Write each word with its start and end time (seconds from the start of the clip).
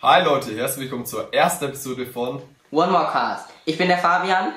Hi 0.00 0.22
Leute, 0.22 0.56
herzlich 0.56 0.84
willkommen 0.84 1.06
zur 1.06 1.34
ersten 1.34 1.64
Episode 1.64 2.06
von 2.06 2.40
One 2.70 2.92
More 2.92 3.08
Cast. 3.10 3.50
Ich 3.64 3.76
bin 3.76 3.88
der 3.88 3.98
Fabian 3.98 4.52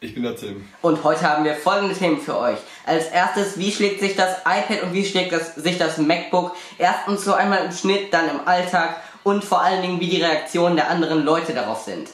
Ich 0.00 0.14
bin 0.14 0.24
der 0.24 0.34
Tim. 0.34 0.68
und 0.82 1.04
heute 1.04 1.22
haben 1.22 1.44
wir 1.44 1.54
folgende 1.54 1.94
Themen 1.94 2.20
für 2.20 2.36
euch. 2.36 2.58
Als 2.84 3.06
erstes, 3.06 3.56
wie 3.56 3.70
schlägt 3.70 4.00
sich 4.00 4.16
das 4.16 4.38
iPad 4.40 4.82
und 4.82 4.92
wie 4.92 5.04
schlägt 5.04 5.30
das, 5.30 5.54
sich 5.54 5.78
das 5.78 5.98
MacBook 5.98 6.56
erstens 6.76 7.24
so 7.24 7.34
einmal 7.34 7.64
im 7.64 7.70
Schnitt, 7.70 8.12
dann 8.12 8.28
im 8.28 8.48
Alltag 8.48 8.96
und 9.22 9.44
vor 9.44 9.62
allen 9.62 9.80
Dingen, 9.80 10.00
wie 10.00 10.08
die 10.08 10.20
Reaktionen 10.20 10.74
der 10.74 10.90
anderen 10.90 11.24
Leute 11.24 11.54
darauf 11.54 11.82
sind. 11.84 12.10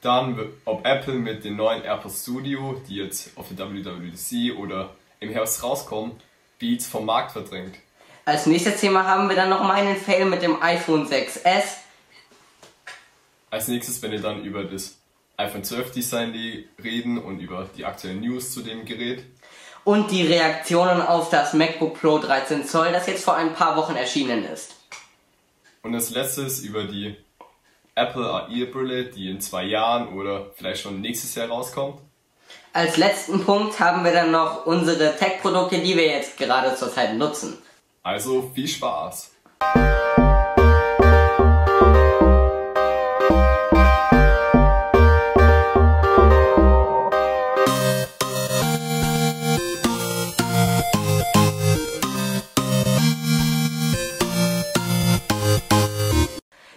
Dann, 0.00 0.36
ob 0.64 0.84
Apple 0.84 1.14
mit 1.14 1.44
den 1.44 1.54
neuen 1.54 1.84
AirPods 1.84 2.22
Studio, 2.22 2.82
die 2.88 2.96
jetzt 2.96 3.38
auf 3.38 3.46
der 3.50 3.70
WWDC 3.70 4.58
oder 4.58 4.90
im 5.20 5.30
Herbst 5.30 5.62
rauskommen, 5.62 6.20
Beats 6.58 6.88
vom 6.88 7.06
Markt 7.06 7.30
verdrängt. 7.30 7.76
Als 8.24 8.46
nächstes 8.46 8.80
Thema 8.80 9.04
haben 9.04 9.28
wir 9.28 9.34
dann 9.36 9.50
noch 9.50 9.64
meinen 9.64 9.96
Fail 9.96 10.24
mit 10.26 10.42
dem 10.42 10.62
iPhone 10.62 11.08
6s. 11.08 11.78
Als 13.50 13.68
nächstes, 13.68 14.00
wenn 14.00 14.12
wir 14.12 14.20
dann 14.20 14.44
über 14.44 14.64
das 14.64 14.96
iPhone 15.36 15.64
12 15.64 15.92
Design 15.92 16.64
reden 16.82 17.18
und 17.18 17.40
über 17.40 17.68
die 17.76 17.84
aktuellen 17.84 18.20
News 18.20 18.52
zu 18.52 18.62
dem 18.62 18.84
Gerät. 18.84 19.24
und 19.84 20.10
die 20.12 20.24
Reaktionen 20.24 21.02
auf 21.02 21.30
das 21.30 21.54
MacBook 21.54 22.00
Pro 22.00 22.18
13 22.18 22.64
Zoll, 22.64 22.92
das 22.92 23.08
jetzt 23.08 23.24
vor 23.24 23.34
ein 23.34 23.54
paar 23.54 23.76
Wochen 23.76 23.96
erschienen 23.96 24.44
ist. 24.44 24.76
Und 25.82 25.94
als 25.94 26.10
letztes 26.10 26.60
über 26.60 26.84
die 26.84 27.16
Apple 27.96 28.24
AR-Brille, 28.24 29.06
die 29.06 29.28
in 29.28 29.40
zwei 29.40 29.64
Jahren 29.64 30.14
oder 30.14 30.50
vielleicht 30.54 30.82
schon 30.82 31.00
nächstes 31.00 31.34
Jahr 31.34 31.48
rauskommt. 31.48 32.00
Als 32.72 32.96
letzten 32.96 33.44
Punkt 33.44 33.80
haben 33.80 34.04
wir 34.04 34.12
dann 34.12 34.30
noch 34.30 34.66
unsere 34.66 35.16
Tech-Produkte, 35.16 35.78
die 35.80 35.96
wir 35.96 36.06
jetzt 36.06 36.38
gerade 36.38 36.76
zurzeit 36.76 37.16
nutzen. 37.16 37.58
Also 38.04 38.50
viel 38.52 38.66
Spaß! 38.66 39.30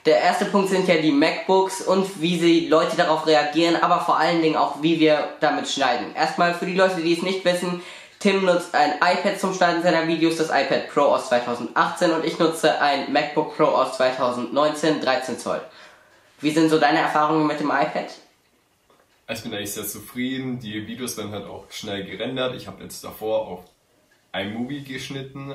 Der 0.05 0.21
erste 0.21 0.45
Punkt 0.45 0.69
sind 0.69 0.87
ja 0.87 0.97
die 0.97 1.11
MacBooks 1.11 1.81
und 1.81 2.21
wie 2.21 2.37
sie 2.37 2.67
Leute 2.67 2.95
darauf 2.95 3.25
reagieren, 3.25 3.75
aber 3.77 4.01
vor 4.01 4.19
allen 4.19 4.43
Dingen 4.43 4.55
auch, 4.55 4.83
wie 4.83 4.99
wir 4.99 5.29
damit 5.39 5.67
schneiden. 5.67 6.13
Erstmal 6.13 6.53
für 6.53 6.67
die 6.67 6.75
Leute, 6.75 7.01
die 7.01 7.13
es 7.13 7.23
nicht 7.23 7.43
wissen, 7.43 7.81
Tim 8.25 8.43
nutzt 8.43 8.73
ein 8.73 8.93
iPad 8.95 9.39
zum 9.39 9.53
Schneiden 9.53 9.83
seiner 9.83 10.07
Videos, 10.07 10.37
das 10.37 10.47
iPad 10.47 10.89
Pro 10.89 11.01
aus 11.01 11.27
2018 11.27 12.09
und 12.09 12.25
ich 12.25 12.39
nutze 12.39 12.81
ein 12.81 13.13
MacBook 13.13 13.55
Pro 13.55 13.65
aus 13.65 13.97
2019, 13.97 14.99
13 14.99 15.37
Zoll. 15.37 15.61
Wie 16.41 16.49
sind 16.49 16.69
so 16.69 16.79
deine 16.79 16.97
Erfahrungen 16.97 17.45
mit 17.45 17.59
dem 17.59 17.67
iPad? 17.67 18.07
Ich 19.29 19.43
bin 19.43 19.53
eigentlich 19.53 19.73
sehr 19.73 19.85
zufrieden. 19.85 20.57
Die 20.57 20.87
Videos 20.87 21.15
werden 21.17 21.33
halt 21.33 21.45
auch 21.45 21.69
schnell 21.69 22.03
gerendert. 22.03 22.55
Ich 22.55 22.65
habe 22.65 22.81
jetzt 22.81 23.03
davor 23.03 23.45
auf 23.47 23.65
iMovie 24.33 24.83
geschnitten, 24.83 25.53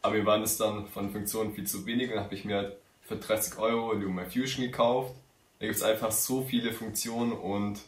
aber 0.00 0.14
mir 0.14 0.24
waren 0.24 0.42
es 0.42 0.56
dann 0.56 0.86
von 0.86 1.12
Funktionen 1.12 1.52
viel 1.52 1.66
zu 1.66 1.84
wenig. 1.84 2.08
Dann 2.08 2.24
habe 2.24 2.34
ich 2.34 2.46
mir 2.46 2.56
halt 2.56 2.76
für 3.02 3.16
30 3.16 3.58
Euro 3.58 3.92
LumaFusion 3.92 4.64
gekauft. 4.64 5.12
Da 5.58 5.66
gibt 5.66 5.76
es 5.76 5.82
einfach 5.82 6.12
so 6.12 6.40
viele 6.40 6.72
Funktionen 6.72 7.32
und 7.32 7.78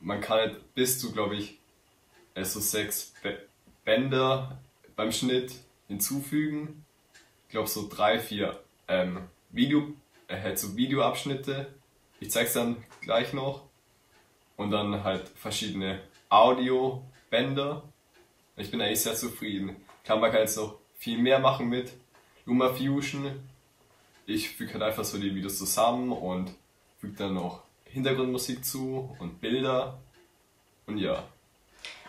man 0.00 0.22
kann 0.22 0.38
halt 0.38 0.74
bis 0.74 0.98
zu, 0.98 1.12
glaube 1.12 1.34
ich, 1.36 1.57
äh, 2.38 2.44
so 2.44 2.60
sechs 2.60 3.12
Bä- 3.22 3.38
Bänder 3.84 4.58
beim 4.96 5.12
Schnitt 5.12 5.54
hinzufügen. 5.88 6.84
Ich 7.46 7.52
glaube 7.52 7.68
so 7.68 7.88
drei, 7.88 8.18
vier 8.18 8.58
ähm, 8.88 9.20
Video, 9.50 9.92
äh, 10.28 10.40
halt 10.40 10.58
so 10.58 10.76
Videoabschnitte. 10.76 11.72
Ich 12.20 12.30
zeig's 12.30 12.52
dann 12.52 12.76
gleich 13.00 13.32
noch 13.32 13.62
und 14.56 14.70
dann 14.70 15.04
halt 15.04 15.28
verschiedene 15.28 16.00
Audiobänder. 16.28 17.82
Ich 18.56 18.70
bin 18.70 18.82
eigentlich 18.82 19.00
sehr 19.00 19.14
zufrieden. 19.14 19.76
Klar, 20.04 20.18
man 20.18 20.30
kann 20.30 20.40
jetzt 20.40 20.56
noch 20.56 20.78
viel 20.98 21.18
mehr 21.18 21.38
machen 21.38 21.68
mit 21.68 21.92
LumaFusion. 22.44 23.38
Ich 24.26 24.50
füge 24.50 24.74
halt 24.74 24.82
einfach 24.82 25.04
so 25.04 25.18
die 25.18 25.34
Videos 25.34 25.58
zusammen 25.58 26.12
und 26.12 26.52
füge 27.00 27.14
dann 27.16 27.34
noch 27.34 27.62
Hintergrundmusik 27.84 28.64
zu 28.64 29.16
und 29.18 29.40
Bilder. 29.40 29.98
Und 30.86 30.98
ja, 30.98 31.24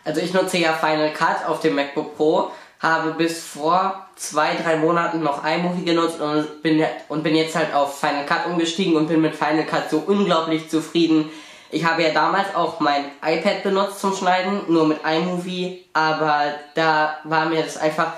Also 0.04 0.20
ich 0.20 0.32
nutze 0.32 0.58
ja 0.58 0.72
Final 0.72 1.12
Cut 1.12 1.46
auf 1.46 1.60
dem 1.60 1.74
MacBook 1.74 2.16
Pro, 2.16 2.50
habe 2.80 3.12
bis 3.12 3.44
vor 3.44 4.06
zwei, 4.16 4.54
drei 4.54 4.76
Monaten 4.76 5.22
noch 5.22 5.44
iMovie 5.44 5.84
genutzt 5.84 6.20
und 6.20 6.62
bin, 6.62 6.84
und 7.08 7.22
bin 7.22 7.36
jetzt 7.36 7.54
halt 7.54 7.74
auf 7.74 8.00
Final 8.00 8.24
Cut 8.24 8.46
umgestiegen 8.46 8.96
und 8.96 9.08
bin 9.08 9.20
mit 9.20 9.36
Final 9.36 9.64
Cut 9.64 9.90
so 9.90 10.02
unglaublich 10.06 10.70
zufrieden. 10.70 11.30
Ich 11.70 11.84
habe 11.84 12.02
ja 12.02 12.10
damals 12.10 12.54
auch 12.54 12.80
mein 12.80 13.04
iPad 13.24 13.62
benutzt 13.62 14.00
zum 14.00 14.14
Schneiden, 14.14 14.62
nur 14.68 14.86
mit 14.86 14.98
iMovie, 15.04 15.84
aber 15.92 16.54
da 16.74 17.18
war 17.24 17.46
mir 17.46 17.62
das 17.62 17.76
einfach, 17.76 18.14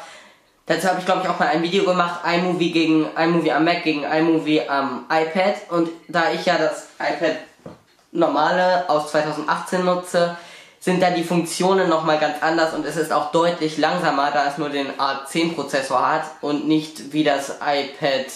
dazu 0.66 0.88
habe 0.88 1.00
ich 1.00 1.04
glaube 1.04 1.22
ich 1.24 1.28
auch 1.28 1.38
mal 1.38 1.48
ein 1.48 1.62
Video 1.62 1.84
gemacht, 1.84 2.20
iMovie 2.24 2.72
gegen 2.72 3.06
iMovie 3.16 3.52
am 3.52 3.64
Mac 3.64 3.82
gegen 3.82 4.04
iMovie 4.04 4.68
am 4.68 5.04
iPad 5.10 5.56
und 5.70 5.90
da 6.08 6.32
ich 6.32 6.46
ja 6.46 6.56
das 6.56 6.88
iPad 6.98 7.36
normale 8.12 8.88
aus 8.88 9.10
2018 9.10 9.84
nutze, 9.84 10.36
sind 10.82 11.00
da 11.00 11.10
die 11.10 11.22
Funktionen 11.22 11.88
nochmal 11.88 12.18
ganz 12.18 12.42
anders 12.42 12.74
und 12.74 12.84
es 12.84 12.96
ist 12.96 13.12
auch 13.12 13.30
deutlich 13.30 13.78
langsamer, 13.78 14.32
da 14.32 14.48
es 14.48 14.58
nur 14.58 14.68
den 14.68 14.90
A10-Prozessor 14.90 16.10
hat 16.10 16.24
und 16.40 16.66
nicht 16.66 17.12
wie 17.12 17.22
das 17.22 17.58
iPad 17.64 18.26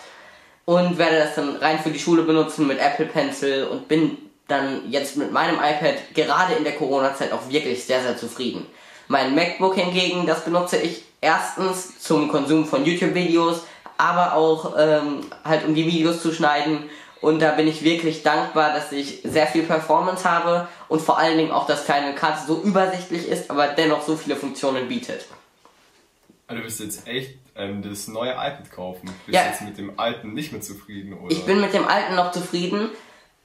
und 0.65 0.97
werde 0.97 1.17
das 1.19 1.35
dann 1.35 1.55
rein 1.57 1.79
für 1.79 1.89
die 1.89 1.99
Schule 1.99 2.23
benutzen 2.23 2.67
mit 2.67 2.79
Apple 2.79 3.05
Pencil 3.05 3.65
und 3.65 3.87
bin 3.87 4.17
dann 4.47 4.89
jetzt 4.89 5.17
mit 5.17 5.31
meinem 5.31 5.55
iPad 5.55 6.13
gerade 6.13 6.53
in 6.55 6.63
der 6.63 6.75
Corona-Zeit 6.75 7.31
auch 7.31 7.49
wirklich 7.49 7.83
sehr, 7.85 8.01
sehr 8.01 8.17
zufrieden. 8.17 8.65
Mein 9.11 9.35
MacBook 9.35 9.75
hingegen, 9.75 10.25
das 10.25 10.45
benutze 10.45 10.77
ich 10.77 11.03
erstens 11.19 11.99
zum 11.99 12.29
Konsum 12.29 12.65
von 12.65 12.85
YouTube-Videos, 12.85 13.63
aber 13.97 14.35
auch 14.35 14.73
ähm, 14.79 15.25
halt 15.43 15.65
um 15.67 15.75
die 15.75 15.85
Videos 15.85 16.21
zu 16.21 16.31
schneiden 16.33 16.89
und 17.19 17.41
da 17.41 17.51
bin 17.51 17.67
ich 17.67 17.83
wirklich 17.83 18.23
dankbar, 18.23 18.73
dass 18.73 18.93
ich 18.93 19.19
sehr 19.25 19.47
viel 19.47 19.63
Performance 19.63 20.23
habe 20.23 20.69
und 20.87 21.01
vor 21.01 21.17
allen 21.19 21.37
Dingen 21.37 21.51
auch, 21.51 21.67
dass 21.67 21.83
Final 21.83 22.15
Cut 22.15 22.39
so 22.47 22.61
übersichtlich 22.63 23.27
ist, 23.27 23.51
aber 23.51 23.67
dennoch 23.67 24.01
so 24.01 24.15
viele 24.15 24.37
Funktionen 24.37 24.87
bietet. 24.87 25.25
also 26.47 26.61
du 26.61 26.65
wirst 26.67 26.79
jetzt 26.79 27.05
echt 27.05 27.35
ähm, 27.57 27.81
das 27.81 28.07
neue 28.07 28.31
iPad 28.31 28.71
kaufen. 28.73 29.07
Du 29.07 29.11
bist 29.25 29.35
Ja. 29.35 29.45
jetzt 29.49 29.61
mit 29.61 29.77
dem 29.77 29.99
alten 29.99 30.33
nicht 30.33 30.53
mehr 30.53 30.61
zufrieden, 30.61 31.19
oder? 31.19 31.33
Ich 31.33 31.43
bin 31.43 31.59
mit 31.59 31.73
dem 31.73 31.85
alten 31.85 32.15
noch 32.15 32.31
zufrieden, 32.31 32.89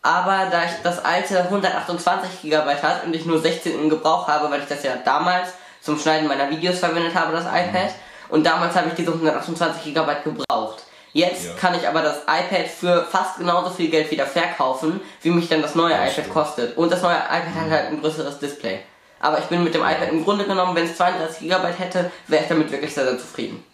aber 0.07 0.49
da 0.51 0.65
ich 0.65 0.71
das 0.85 1.05
alte 1.05 1.39
128 1.45 2.43
GB 2.43 2.75
hat 2.83 3.05
und 3.05 3.15
ich 3.15 3.27
nur 3.27 3.41
16 3.41 3.75
im 3.75 3.91
Gebrauch 3.91 4.29
habe, 4.29 4.49
weil 4.51 4.61
ich 4.61 4.69
das 4.69 4.83
ja 4.85 4.93
damals 5.05 5.49
zum 5.81 5.99
Schneiden 5.99 6.29
meiner 6.29 6.49
Videos 6.51 6.79
verwendet 6.79 7.15
habe, 7.15 7.33
das 7.33 7.45
iPad, 7.45 7.91
und 8.29 8.45
damals 8.47 8.75
habe 8.77 8.89
ich 8.89 8.95
diese 8.95 9.13
128 9.13 9.93
GB 9.95 10.13
gebraucht. 10.25 10.83
Jetzt 11.13 11.47
Ja. 11.47 11.53
kann 11.55 11.75
ich 11.75 11.87
aber 11.89 12.03
das 12.03 12.19
iPad 12.23 12.67
für 12.69 13.03
fast 13.05 13.39
genauso 13.39 13.71
viel 13.71 13.89
Geld 13.91 14.11
wieder 14.11 14.27
verkaufen, 14.27 15.01
wie 15.23 15.31
mich 15.31 15.49
dann 15.49 15.63
das 15.63 15.75
neue 15.75 15.93
Ja, 15.93 15.99
iPad 16.03 16.13
stimmt. 16.13 16.31
kostet. 16.33 16.77
Und 16.77 16.93
das 16.93 17.03
neue 17.03 17.15
iPad 17.17 17.55
hat 17.55 17.71
halt 17.71 17.87
ein 17.89 18.01
größeres 18.01 18.39
Display. 18.39 18.81
Aber 19.21 19.39
ich 19.39 19.47
bin 19.47 19.65
mit 19.65 19.75
dem 19.75 19.81
iPad 19.83 20.11
im 20.11 20.25
Grunde 20.25 20.45
genommen, 20.45 20.75
wenn 20.77 20.85
es 20.85 20.97
32 20.97 21.49
GB 21.49 21.69
hätte, 21.79 22.11
wäre 22.29 22.43
ich 22.43 22.49
damit 22.49 22.71
wirklich 22.71 22.93
sehr, 22.95 23.05
sehr 23.05 23.19
zufrieden. 23.19 23.65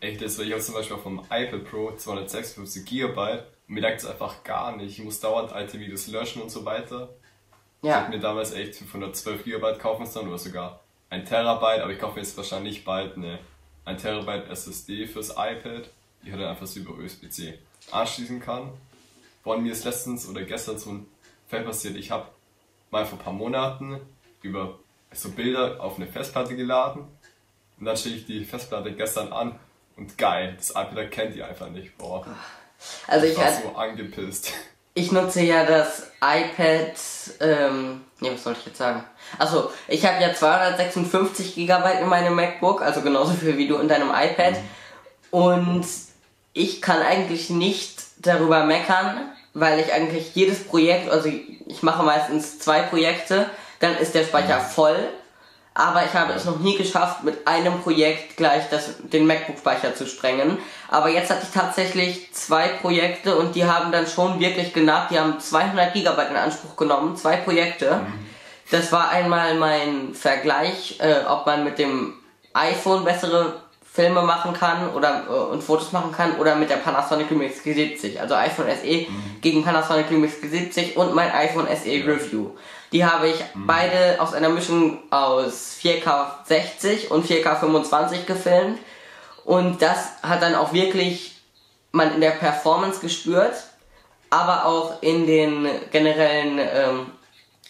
Echt, 0.00 0.20
das, 0.22 0.36
weil 0.38 0.46
ich 0.46 0.52
habe 0.52 0.62
zum 0.62 0.74
Beispiel 0.74 0.96
vom 0.96 1.20
iPad 1.30 1.64
Pro 1.70 1.92
256 1.96 2.84
GB 2.86 3.38
mir 3.70 3.80
lag 3.82 3.94
es 3.94 4.04
einfach 4.04 4.42
gar 4.42 4.76
nicht. 4.76 4.98
Ich 4.98 5.04
muss 5.04 5.20
dauernd 5.20 5.52
alte 5.52 5.78
Videos 5.78 6.08
löschen 6.08 6.42
und 6.42 6.50
so 6.50 6.64
weiter. 6.64 7.08
Ich 7.82 7.88
Ja. 7.88 8.00
hätte 8.00 8.10
mir 8.10 8.18
damals 8.20 8.52
echt 8.52 8.74
512 8.74 9.44
GB 9.44 9.74
kaufen 9.78 10.06
sollen 10.06 10.28
oder 10.28 10.38
sogar 10.38 10.80
ein 11.08 11.24
Terabyte, 11.24 11.80
aber 11.82 11.92
ich 11.92 11.98
kaufe 11.98 12.18
jetzt 12.18 12.36
wahrscheinlich 12.36 12.84
bald 12.84 13.16
eine 13.16 13.38
1 13.84 14.02
Terabyte 14.02 14.48
SSD 14.50 15.06
fürs 15.06 15.30
iPad, 15.30 15.88
die 16.22 16.32
halt 16.32 16.42
einfach 16.42 16.66
so 16.66 16.80
über 16.80 16.94
USB-C 16.98 17.58
anschließen 17.92 18.40
kann. 18.40 18.70
Von 19.44 19.62
mir 19.62 19.72
ist 19.72 19.84
letztens 19.84 20.28
oder 20.28 20.42
gestern 20.42 20.78
so 20.78 20.90
ein 20.90 21.06
Fall 21.48 21.62
passiert. 21.62 21.96
Ich 21.96 22.10
habe 22.10 22.26
mal 22.90 23.06
vor 23.06 23.18
ein 23.18 23.22
paar 23.24 23.32
Monaten 23.32 24.00
über 24.42 24.78
so 25.12 25.30
Bilder 25.30 25.80
auf 25.82 25.96
eine 25.96 26.06
Festplatte 26.06 26.56
geladen 26.56 27.04
und 27.78 27.84
dann 27.86 27.96
stelle 27.96 28.16
ich 28.16 28.26
die 28.26 28.44
Festplatte 28.44 28.92
gestern 28.94 29.32
an 29.32 29.58
und 29.96 30.18
geil, 30.18 30.54
das 30.56 30.70
iPad 30.70 30.96
erkennt 30.96 31.34
die 31.34 31.42
einfach 31.42 31.68
nicht. 31.70 31.96
Boah. 31.98 32.26
Also 33.06 33.26
Ich 33.26 33.32
ich, 33.32 33.38
war 33.38 33.52
so 33.52 33.76
angepisst. 33.76 34.52
ich 34.94 35.12
nutze 35.12 35.42
ja 35.42 35.64
das 35.64 36.10
iPad, 36.22 36.94
ähm, 37.40 38.02
nee, 38.20 38.30
was 38.32 38.42
soll 38.42 38.54
ich 38.58 38.66
jetzt 38.66 38.78
sagen? 38.78 39.04
Achso, 39.38 39.70
ich 39.88 40.04
habe 40.04 40.22
ja 40.22 40.34
256 40.34 41.54
GB 41.54 42.00
in 42.00 42.08
meinem 42.08 42.34
MacBook, 42.34 42.82
also 42.82 43.00
genauso 43.02 43.32
viel 43.32 43.56
wie 43.56 43.68
du 43.68 43.76
in 43.76 43.88
deinem 43.88 44.10
iPad. 44.10 44.54
Und 45.30 45.86
ich 46.52 46.82
kann 46.82 47.00
eigentlich 47.02 47.50
nicht 47.50 48.02
darüber 48.18 48.64
meckern, 48.64 49.30
weil 49.54 49.80
ich 49.80 49.92
eigentlich 49.92 50.34
jedes 50.34 50.64
Projekt, 50.64 51.10
also 51.10 51.28
ich 51.28 51.82
mache 51.82 52.02
meistens 52.02 52.58
zwei 52.58 52.82
Projekte, 52.82 53.46
dann 53.78 53.96
ist 53.96 54.14
der 54.14 54.24
Speicher 54.24 54.60
voll. 54.60 54.98
Aber 55.80 56.04
ich 56.04 56.12
habe 56.12 56.34
es 56.34 56.44
noch 56.44 56.58
nie 56.58 56.76
geschafft, 56.76 57.24
mit 57.24 57.46
einem 57.46 57.80
Projekt 57.80 58.36
gleich 58.36 58.68
das, 58.70 58.96
den 58.98 59.26
MacBook-Speicher 59.26 59.94
zu 59.94 60.06
sprengen. 60.06 60.58
Aber 60.88 61.08
jetzt 61.08 61.30
hatte 61.30 61.44
ich 61.44 61.54
tatsächlich 61.58 62.34
zwei 62.34 62.68
Projekte 62.68 63.34
und 63.36 63.54
die 63.54 63.64
haben 63.64 63.90
dann 63.90 64.06
schon 64.06 64.38
wirklich 64.40 64.74
genagt. 64.74 65.10
Die 65.10 65.18
haben 65.18 65.40
200 65.40 65.94
GB 65.94 66.10
in 66.28 66.36
Anspruch 66.36 66.76
genommen, 66.76 67.16
zwei 67.16 67.36
Projekte. 67.36 68.02
Das 68.70 68.92
war 68.92 69.08
einmal 69.08 69.54
mein 69.54 70.14
Vergleich, 70.14 70.98
äh, 71.00 71.24
ob 71.26 71.46
man 71.46 71.64
mit 71.64 71.78
dem 71.78 72.12
iPhone 72.52 73.04
bessere 73.04 73.54
Filme 73.90 74.22
machen 74.22 74.52
kann 74.52 74.90
oder 74.90 75.24
äh, 75.28 75.32
und 75.32 75.64
Fotos 75.64 75.92
machen 75.92 76.12
kann 76.12 76.36
oder 76.36 76.56
mit 76.56 76.68
der 76.68 76.76
Panasonic 76.76 77.30
Lumix 77.30 77.64
G70. 77.64 78.18
Also 78.18 78.34
iPhone 78.34 78.66
SE 78.66 79.06
gegen 79.40 79.64
Panasonic 79.64 80.10
Lumix 80.10 80.34
G70 80.42 80.94
und 80.96 81.14
mein 81.14 81.32
iPhone 81.32 81.66
SE 81.68 81.90
Review. 81.90 82.50
Die 82.92 83.04
habe 83.04 83.28
ich 83.28 83.36
beide 83.54 84.20
aus 84.20 84.34
einer 84.34 84.48
Mischung 84.48 84.98
aus 85.10 85.76
4K 85.80 86.44
60 86.44 87.10
und 87.10 87.24
4K 87.24 87.60
25 87.60 88.26
gefilmt. 88.26 88.78
Und 89.44 89.80
das 89.80 90.22
hat 90.22 90.42
dann 90.42 90.54
auch 90.54 90.72
wirklich 90.72 91.36
man 91.92 92.14
in 92.14 92.20
der 92.20 92.30
Performance 92.30 93.00
gespürt, 93.00 93.54
aber 94.28 94.66
auch 94.66 95.02
in 95.02 95.26
den 95.26 95.68
generellen 95.90 96.58
ähm, 96.58 97.06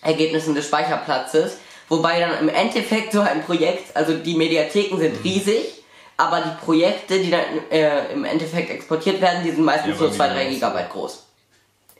Ergebnissen 0.02 0.54
des 0.54 0.66
Speicherplatzes. 0.66 1.58
Wobei 1.88 2.20
dann 2.20 2.38
im 2.38 2.48
Endeffekt 2.48 3.12
so 3.12 3.20
ein 3.20 3.42
Projekt, 3.42 3.96
also 3.96 4.16
die 4.16 4.36
Mediatheken 4.36 4.98
sind 4.98 5.24
riesig, 5.24 5.82
aber 6.16 6.42
die 6.42 6.64
Projekte, 6.64 7.18
die 7.18 7.30
dann 7.30 7.40
äh, 7.70 8.12
im 8.12 8.24
Endeffekt 8.24 8.70
exportiert 8.70 9.20
werden, 9.20 9.42
die 9.42 9.50
sind 9.50 9.64
meistens 9.64 9.98
Ja, 9.98 10.06
nur 10.06 10.14
aber 10.14 10.34
2-3 10.34 10.48
wie 10.48 10.54
Gigabyte 10.54 10.90
groß. 10.90 11.26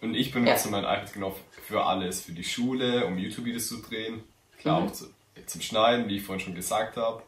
Und 0.03 0.15
ich 0.15 0.33
benutze 0.33 0.69
mein 0.69 0.85
iPad 0.85 1.13
genau 1.13 1.35
für 1.71 1.85
alles. 1.85 2.21
Für 2.21 2.33
die 2.33 2.45
Schule, 2.45 3.07
um 3.07 3.17
YouTube-Videos 3.19 3.69
zu 3.69 3.79
drehen. 3.81 4.23
Klar, 4.59 4.81
Mhm. 4.81 4.89
auch 4.89 4.93
zu, 4.93 5.07
zum 5.47 5.61
Schneiden, 5.63 6.09
wie 6.09 6.17
ich 6.19 6.23
vorhin 6.23 6.45
schon 6.45 6.55
gesagt 6.55 6.97
habe. 6.99 7.23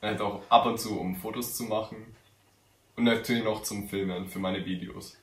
Halt 0.00 0.20
auch 0.20 0.42
ab 0.48 0.66
und 0.66 0.78
zu, 0.78 0.98
um 1.00 1.16
Fotos 1.16 1.56
zu 1.56 1.64
machen. 1.64 2.14
Und 2.96 3.04
natürlich 3.04 3.42
noch 3.44 3.62
zum 3.62 3.88
Filmen, 3.88 4.28
für 4.28 4.38
meine 4.38 4.64
Videos. 4.64 5.16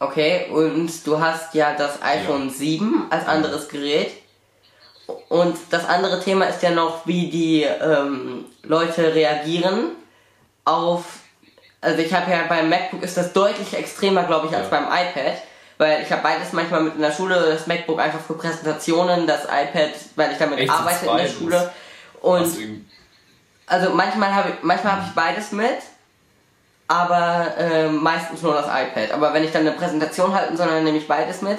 Okay, 0.00 0.48
und 0.50 1.04
du 1.06 1.18
hast 1.20 1.54
ja 1.54 1.74
das 1.74 2.00
iPhone 2.02 2.50
7 2.50 3.06
als 3.10 3.26
anderes 3.26 3.68
Gerät. 3.68 4.12
Und 5.28 5.56
das 5.70 5.84
andere 5.86 6.22
Thema 6.22 6.44
ist 6.44 6.62
ja 6.62 6.70
noch, 6.70 7.06
wie 7.06 7.28
die 7.30 7.62
ähm, 7.62 8.44
Leute 8.62 9.14
reagieren 9.14 9.90
auf. 10.64 11.20
Also 11.80 11.98
ich 12.00 12.12
habe 12.12 12.30
ja 12.30 12.38
beim 12.48 12.68
MacBook 12.68 13.02
ist 13.02 13.16
das 13.16 13.32
deutlich 13.32 13.72
extremer, 13.74 14.24
glaube 14.24 14.48
ich, 14.48 14.56
als 14.56 14.70
Ja. 14.70 14.78
beim 14.80 14.86
iPad. 14.86 15.38
Weil 15.78 16.02
ich 16.02 16.10
habe 16.10 16.22
beides 16.22 16.52
manchmal 16.52 16.82
mit 16.82 16.96
in 16.96 17.02
der 17.02 17.12
Schule, 17.12 17.36
das 17.52 17.68
MacBook 17.68 18.00
einfach 18.00 18.18
für 18.20 18.34
Präsentationen, 18.34 19.28
das 19.28 19.44
iPad, 19.44 19.90
weil 20.16 20.32
ich 20.32 20.38
damit 20.38 20.58
Echt, 20.58 20.70
arbeite 20.70 21.06
in 21.06 21.16
der? 21.16 21.28
Schule. 21.28 21.70
Und 22.20 22.52
also 23.66 23.90
manchmal 23.90 24.34
habe 24.34 24.48
ich, 24.50 24.54
manchmal 24.62 24.94
habe 24.94 25.04
ich 25.06 25.14
beides 25.14 25.52
mit, 25.52 25.78
aber 26.88 27.54
ähm, 27.58 28.02
meistens 28.02 28.42
nur 28.42 28.54
das 28.54 28.66
iPad. 28.66 29.12
Aber 29.12 29.32
wenn 29.34 29.44
ich 29.44 29.52
dann 29.52 29.60
eine 29.60 29.72
Präsentation 29.72 30.34
halten 30.34 30.56
soll, 30.56 30.66
dann 30.66 30.82
nehme 30.84 30.98
ich 30.98 31.06
beides 31.06 31.42
mit. 31.42 31.58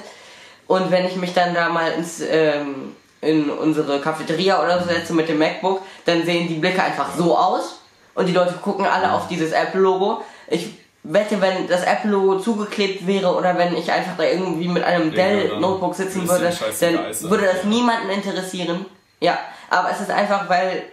Und 0.68 0.92
wenn 0.92 1.06
ich 1.06 1.16
mich 1.16 1.34
dann 1.34 1.54
da 1.54 1.70
mal 1.70 1.92
ins 1.94 2.20
ähm, 2.20 2.96
in 3.22 3.50
unsere 3.50 4.00
Cafeteria 4.02 4.62
oder 4.64 4.80
so 4.82 4.88
setze 4.88 5.14
mit 5.14 5.28
dem 5.30 5.40
MacBook, 5.40 5.82
dann 6.06 6.26
sehen 6.26 6.48
die 6.48 6.56
Blicke 6.56 6.82
einfach 6.82 7.16
so 7.18 7.38
aus 7.38 7.79
und 8.20 8.26
die 8.26 8.34
Leute 8.34 8.54
gucken 8.56 8.86
alle 8.86 9.14
auf 9.14 9.28
dieses 9.30 9.54
Apple-Logo. 9.54 10.22
Ich 10.48 10.74
wette, 11.04 11.40
wenn 11.40 11.68
das 11.70 11.84
Apple-Logo 11.84 12.40
zugeklebt 12.40 13.08
wäre 13.08 13.34
oder 13.34 13.58
wenn 13.58 13.76
ich 13.78 13.90
einfach 13.92 14.18
da 14.18 14.24
irgendwie 14.24 14.68
mit 14.68 14.84
einem 14.84 15.14
Dell-Notebook 15.14 15.96
sitzen 15.96 16.28
würde 16.28 16.52
dann 16.82 17.30
würde 17.30 17.46
das 17.46 17.64
niemanden 17.64 18.10
interessieren. 18.10 18.86
Ja, 19.22 19.40
aber 19.70 19.92
es 19.92 20.02
ist 20.02 20.12
einfach, 20.12 20.50
weil 20.50 20.84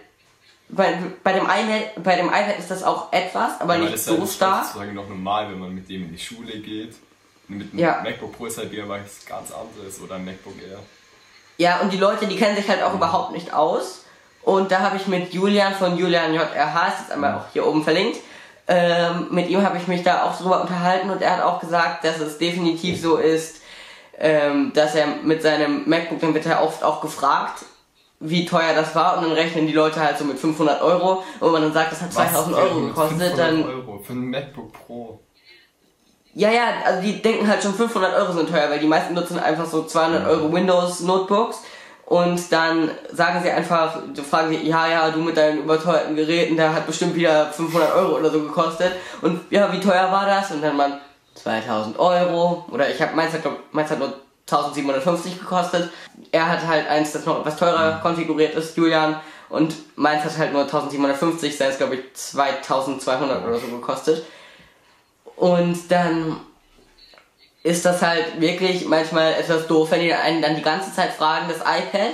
bei, 0.69 0.97
bei, 1.23 1.33
dem 1.33 1.43
iPad, 1.43 2.03
bei 2.03 2.15
dem 2.15 2.27
iPad 2.27 2.59
ist 2.59 2.71
das 2.71 2.83
auch 2.83 3.11
etwas, 3.11 3.59
aber 3.59 3.75
Ja, 3.75 3.81
nicht 3.81 3.93
das 3.93 4.01
ist 4.01 4.07
so 4.07 4.19
halt 4.19 4.29
stark. 4.29 4.65
sozusagen 4.65 4.93
noch 4.93 5.09
normal, 5.09 5.49
wenn 5.51 5.59
man 5.59 5.75
mit 5.75 5.89
dem 5.89 6.03
in 6.03 6.11
die 6.13 6.19
Schule 6.19 6.59
geht. 6.59 6.95
Mit 7.49 7.71
einem 7.73 7.79
Ja. 7.79 8.01
MacBook 8.03 8.37
Pro 8.37 8.45
ist 8.45 8.57
halt 8.57 8.71
wieder 8.71 8.87
was 8.87 9.25
ganz 9.25 9.51
anderes 9.51 10.01
oder 10.01 10.15
ein 10.15 10.23
MacBook 10.25 10.55
Air. 10.61 10.79
Ja, 11.57 11.79
und 11.81 11.91
die 11.91 11.97
Leute, 11.97 12.27
die 12.27 12.37
kennen 12.37 12.55
sich 12.55 12.69
halt 12.69 12.83
auch 12.83 12.93
überhaupt 12.93 13.31
nicht 13.33 13.53
aus. 13.53 14.05
Und 14.47 14.71
da 14.71 14.79
habe 14.79 14.95
ich 14.95 15.07
mit 15.07 15.33
Julian 15.33 15.73
von 15.73 15.97
Julian 15.97 16.33
JRH, 16.33 16.87
ist 16.87 16.99
jetzt 17.01 17.11
einmal 17.11 17.33
auch 17.33 17.51
hier 17.51 17.67
oben 17.67 17.83
verlinkt, 17.83 18.17
ähm, 18.69 19.27
mit 19.29 19.49
ihm 19.49 19.61
habe 19.61 19.75
ich 19.75 19.89
mich 19.89 20.03
da 20.03 20.23
auch 20.23 20.37
drüber 20.37 20.61
unterhalten 20.61 21.09
und 21.09 21.21
er 21.21 21.35
hat 21.35 21.43
auch 21.43 21.59
gesagt, 21.59 22.05
dass 22.05 22.21
es 22.21 22.37
definitiv 22.37 23.01
so 23.01 23.17
ist, 23.17 23.57
ähm, 24.17 24.71
dass 24.73 24.95
er 24.95 25.07
mit 25.21 25.41
seinem 25.41 25.83
MacBook, 25.89 26.21
dann 26.21 26.33
wird 26.33 26.45
er 26.45 26.63
oft 26.63 26.81
auch 26.81 27.01
gefragt, 27.01 27.65
wie 28.21 28.45
teuer 28.45 28.73
das 28.73 28.95
war 28.95 29.17
und 29.17 29.25
dann 29.25 29.33
rechnen 29.33 29.67
die 29.67 29.73
Leute 29.73 29.99
halt 29.99 30.17
so 30.17 30.23
mit 30.23 30.39
500 30.39 30.81
Euro. 30.81 31.23
Und 31.41 31.47
wenn 31.47 31.51
man 31.51 31.61
dann 31.63 31.73
sagt, 31.73 31.91
das 31.91 32.01
hat 32.01 32.13
2000 32.13 32.55
Was? 32.55 32.63
Euro 32.63 32.81
gekostet, 32.87 33.19
500 33.19 33.37
dann 33.37 33.63
Euro 33.65 33.99
für 33.99 34.13
ein 34.13 34.29
MacBook 34.29 34.71
Pro. 34.71 35.19
Ja, 36.33 36.49
ja, 36.51 36.67
also 36.85 37.01
die 37.01 37.21
denken 37.21 37.49
halt 37.49 37.61
schon 37.61 37.73
500 37.73 38.13
Euro 38.13 38.31
sind 38.31 38.49
teuer, 38.49 38.69
weil 38.69 38.79
die 38.79 38.87
meisten 38.87 39.13
nutzen 39.13 39.39
einfach 39.39 39.65
so 39.65 39.83
200 39.83 40.25
Euro 40.25 40.53
Windows 40.53 41.01
Notebooks 41.01 41.63
und 42.07 42.53
dann 42.53 42.89
sagen 43.11 43.43
sie 43.43 43.51
einfach, 43.51 43.99
du 44.13 44.23
fragen 44.23 44.49
sie, 44.49 44.65
ja, 44.65 44.87
ja, 44.87 45.11
du 45.11 45.19
mit 45.19 45.35
deinen 45.35 45.63
überteuerten 45.63 46.15
Geräten, 46.15 46.55
der 46.55 46.73
hat 46.73 46.87
bestimmt 46.87 47.15
wieder 47.15 47.47
500 47.47 47.95
Euro 47.95 48.17
oder 48.17 48.29
so 48.29 48.39
gekostet 48.39 48.93
und 49.21 49.41
ja, 49.49 49.71
wie 49.73 49.81
teuer 49.81 50.09
war 50.09 50.25
das? 50.25 50.51
Und 50.51 50.61
dann 50.61 50.77
man 50.77 51.01
2000 51.35 51.99
Euro 51.99 52.65
oder 52.71 52.89
ich 52.89 53.01
habe 53.01 53.13
meins 53.13 53.33
hat, 53.33 53.41
glaub, 53.41 53.57
meins 53.73 53.91
hat 53.91 53.99
nur 53.99 54.13
1750 54.49 55.37
gekostet. 55.37 55.89
Er 56.31 56.47
hat 56.47 56.65
halt 56.65 56.87
eins, 56.87 57.11
das 57.11 57.25
noch 57.25 57.41
etwas 57.41 57.57
teurer 57.57 57.99
konfiguriert 58.01 58.55
ist, 58.55 58.77
Julian, 58.77 59.19
und 59.49 59.75
meins 59.97 60.23
hat 60.23 60.37
halt 60.37 60.53
nur 60.53 60.61
1750, 60.61 61.57
seins 61.57 61.77
glaube 61.77 61.95
ich 61.95 62.13
2200 62.13 63.45
oder 63.45 63.57
so 63.57 63.67
gekostet. 63.67 64.25
Und 65.35 65.91
dann 65.91 66.37
ist 67.67 67.83
das 67.85 68.01
halt 68.01 68.39
wirklich 68.39 68.85
manchmal 68.85 69.33
etwas 69.33 69.67
doof, 69.67 69.91
wenn 69.91 69.99
die 69.99 70.13
einen 70.13 70.41
dann 70.41 70.55
die 70.55 70.61
ganze 70.61 70.93
Zeit 70.93 71.11
fragen, 71.11 71.49
das 71.49 71.57
iPad, 71.57 72.13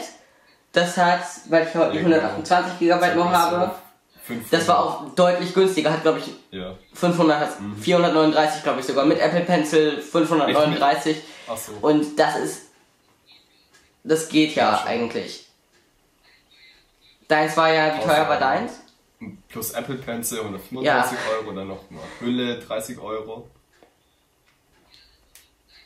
das 0.71 0.97
hat, 0.97 1.21
weil 1.49 1.67
ich 1.67 1.75
heute 1.75 1.95
Ja, 1.97 2.01
genau. 2.01 2.15
128 2.17 2.79
GB 2.79 3.15
nur 3.15 3.31
habe, 3.31 3.71
das 4.49 4.67
war 4.67 4.79
auch 4.83 5.09
deutlich 5.13 5.53
günstiger, 5.53 5.91
hat 5.91 6.01
glaube 6.01 6.19
ich 6.19 6.33
Ja. 6.49 6.75
500, 6.93 7.49
439 7.81 8.63
glaube 8.63 8.79
ich 8.79 8.85
sogar, 8.87 9.05
mit 9.05 9.19
Apple 9.19 9.41
Pencil 9.41 10.01
539 10.01 11.17
Ach 11.47 11.57
so. 11.57 11.73
und 11.81 12.17
das 12.17 12.37
ist, 12.37 12.61
das 14.03 14.29
geht 14.29 14.55
ja, 14.55 14.71
Ja, 14.71 14.83
eigentlich. 14.85 15.45
Deins 17.27 17.55
war 17.55 17.71
ja, 17.71 17.95
wie 17.95 18.03
teuer 18.03 18.27
war 18.27 18.39
deins? 18.39 18.79
Plus 19.49 19.71
Apple 19.71 19.95
Pencil 19.95 20.39
135 20.39 21.17
Euro, 21.37 21.51
dann 21.51 21.67
noch 21.67 21.89
mal 21.91 22.01
Hülle 22.19 22.59
30 22.59 22.99
Euro. 22.99 23.47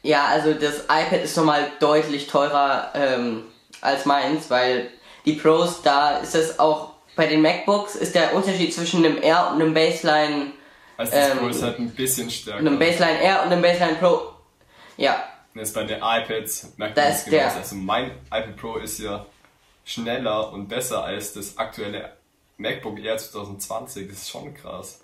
Ja, 0.08 0.26
also 0.28 0.54
das 0.54 0.84
iPad 0.86 1.22
ist 1.24 1.36
nochmal 1.36 1.70
deutlich 1.82 2.28
teurer 2.28 2.92
ähm, 2.96 3.44
als 3.82 4.06
meins, 4.06 4.50
weil 4.50 4.90
die 5.26 5.34
Pros, 5.34 5.82
da 5.82 6.20
ist 6.20 6.34
es 6.34 6.60
auch 6.60 6.94
bei 7.18 7.28
den 7.28 7.42
MacBooks 7.42 7.96
ist 7.96 8.16
der 8.16 8.34
Unterschied 8.34 8.74
zwischen 8.74 9.04
einem 9.04 9.22
Air 9.22 9.50
und 9.52 9.62
einem 9.62 9.74
Baseline, 9.74 10.52
Also 10.96 11.12
das 11.12 11.32
Ähm, 11.32 11.38
Pro 11.40 11.48
ist 11.48 11.62
halt 11.62 11.80
ein 11.80 11.90
bisschen 11.94 12.30
stärker. 12.32 12.60
einem 12.60 12.80
Baseline 12.80 13.20
Air 13.22 13.42
und 13.44 13.52
einem 13.52 13.62
Baseline 13.62 13.96
Pro. 13.96 14.22
Ja, 14.96 15.24
Jetzt 15.54 15.74
bei 15.74 15.84
den 15.84 15.98
iPads 16.02 16.74
merkt 16.78 16.98
Da 16.98 17.02
man 17.02 17.12
genauso. 17.12 17.30
der- 17.32 17.56
Also 17.56 17.76
mein 17.76 18.12
iPad 18.28 18.56
Pro 18.56 18.78
ist 18.78 19.00
ja 19.00 19.26
schneller 19.84 20.54
und 20.54 20.68
besser 20.70 21.04
als 21.04 21.34
das 21.34 21.58
aktuelle 21.58 22.14
MacBook 22.58 23.00
Air 23.00 23.18
2020. 23.18 24.08
Das 24.08 24.20
ist 24.20 24.30
schon 24.30 24.54
krass. 24.54 25.02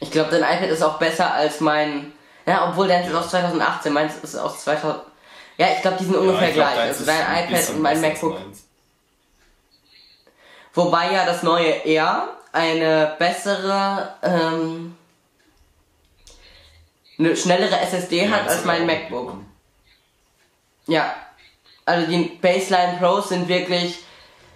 ich 0.00 0.10
glaube, 0.10 0.30
dein 0.30 0.42
iPad 0.42 0.70
ist 0.70 0.82
auch 0.82 0.98
besser 0.98 1.34
als 1.34 1.60
mein. 1.60 2.12
Ja, 2.46 2.68
obwohl 2.68 2.88
deins 2.88 3.08
ist 3.08 3.14
aus 3.14 3.30
2018, 3.30 3.92
meins 3.92 4.14
ist 4.22 4.36
aus 4.36 4.64
2000. 4.64 5.02
Ja, 5.56 5.66
ich 5.76 5.82
glaube, 5.82 5.98
die 5.98 6.04
sind 6.04 6.16
ungefähr 6.16 6.48
ich 6.48 6.54
glaub, 6.54 6.72
gleich. 6.72 6.88
Also 6.88 7.04
dein 7.04 7.26
ein 7.26 7.48
iPad 7.52 7.68
und 7.70 7.82
mein 7.82 8.00
MacBook. 8.00 8.36
Wobei 10.72 11.12
ja 11.12 11.26
das 11.26 11.42
neue 11.42 11.70
Air 11.84 12.28
eine 12.52 13.14
bessere, 13.18 14.14
ähm, 14.22 14.96
eine 17.18 17.36
schnellere 17.36 17.78
SSD 17.80 18.24
Ja, 18.24 18.30
hat 18.30 18.48
als 18.48 18.64
mein 18.64 18.86
MacBook. 18.86 19.34
Ja. 20.86 21.14
also 21.84 22.06
die 22.06 22.38
Baseline 22.40 22.96
Pros 22.98 23.28
sind 23.28 23.46
wirklich, 23.48 23.98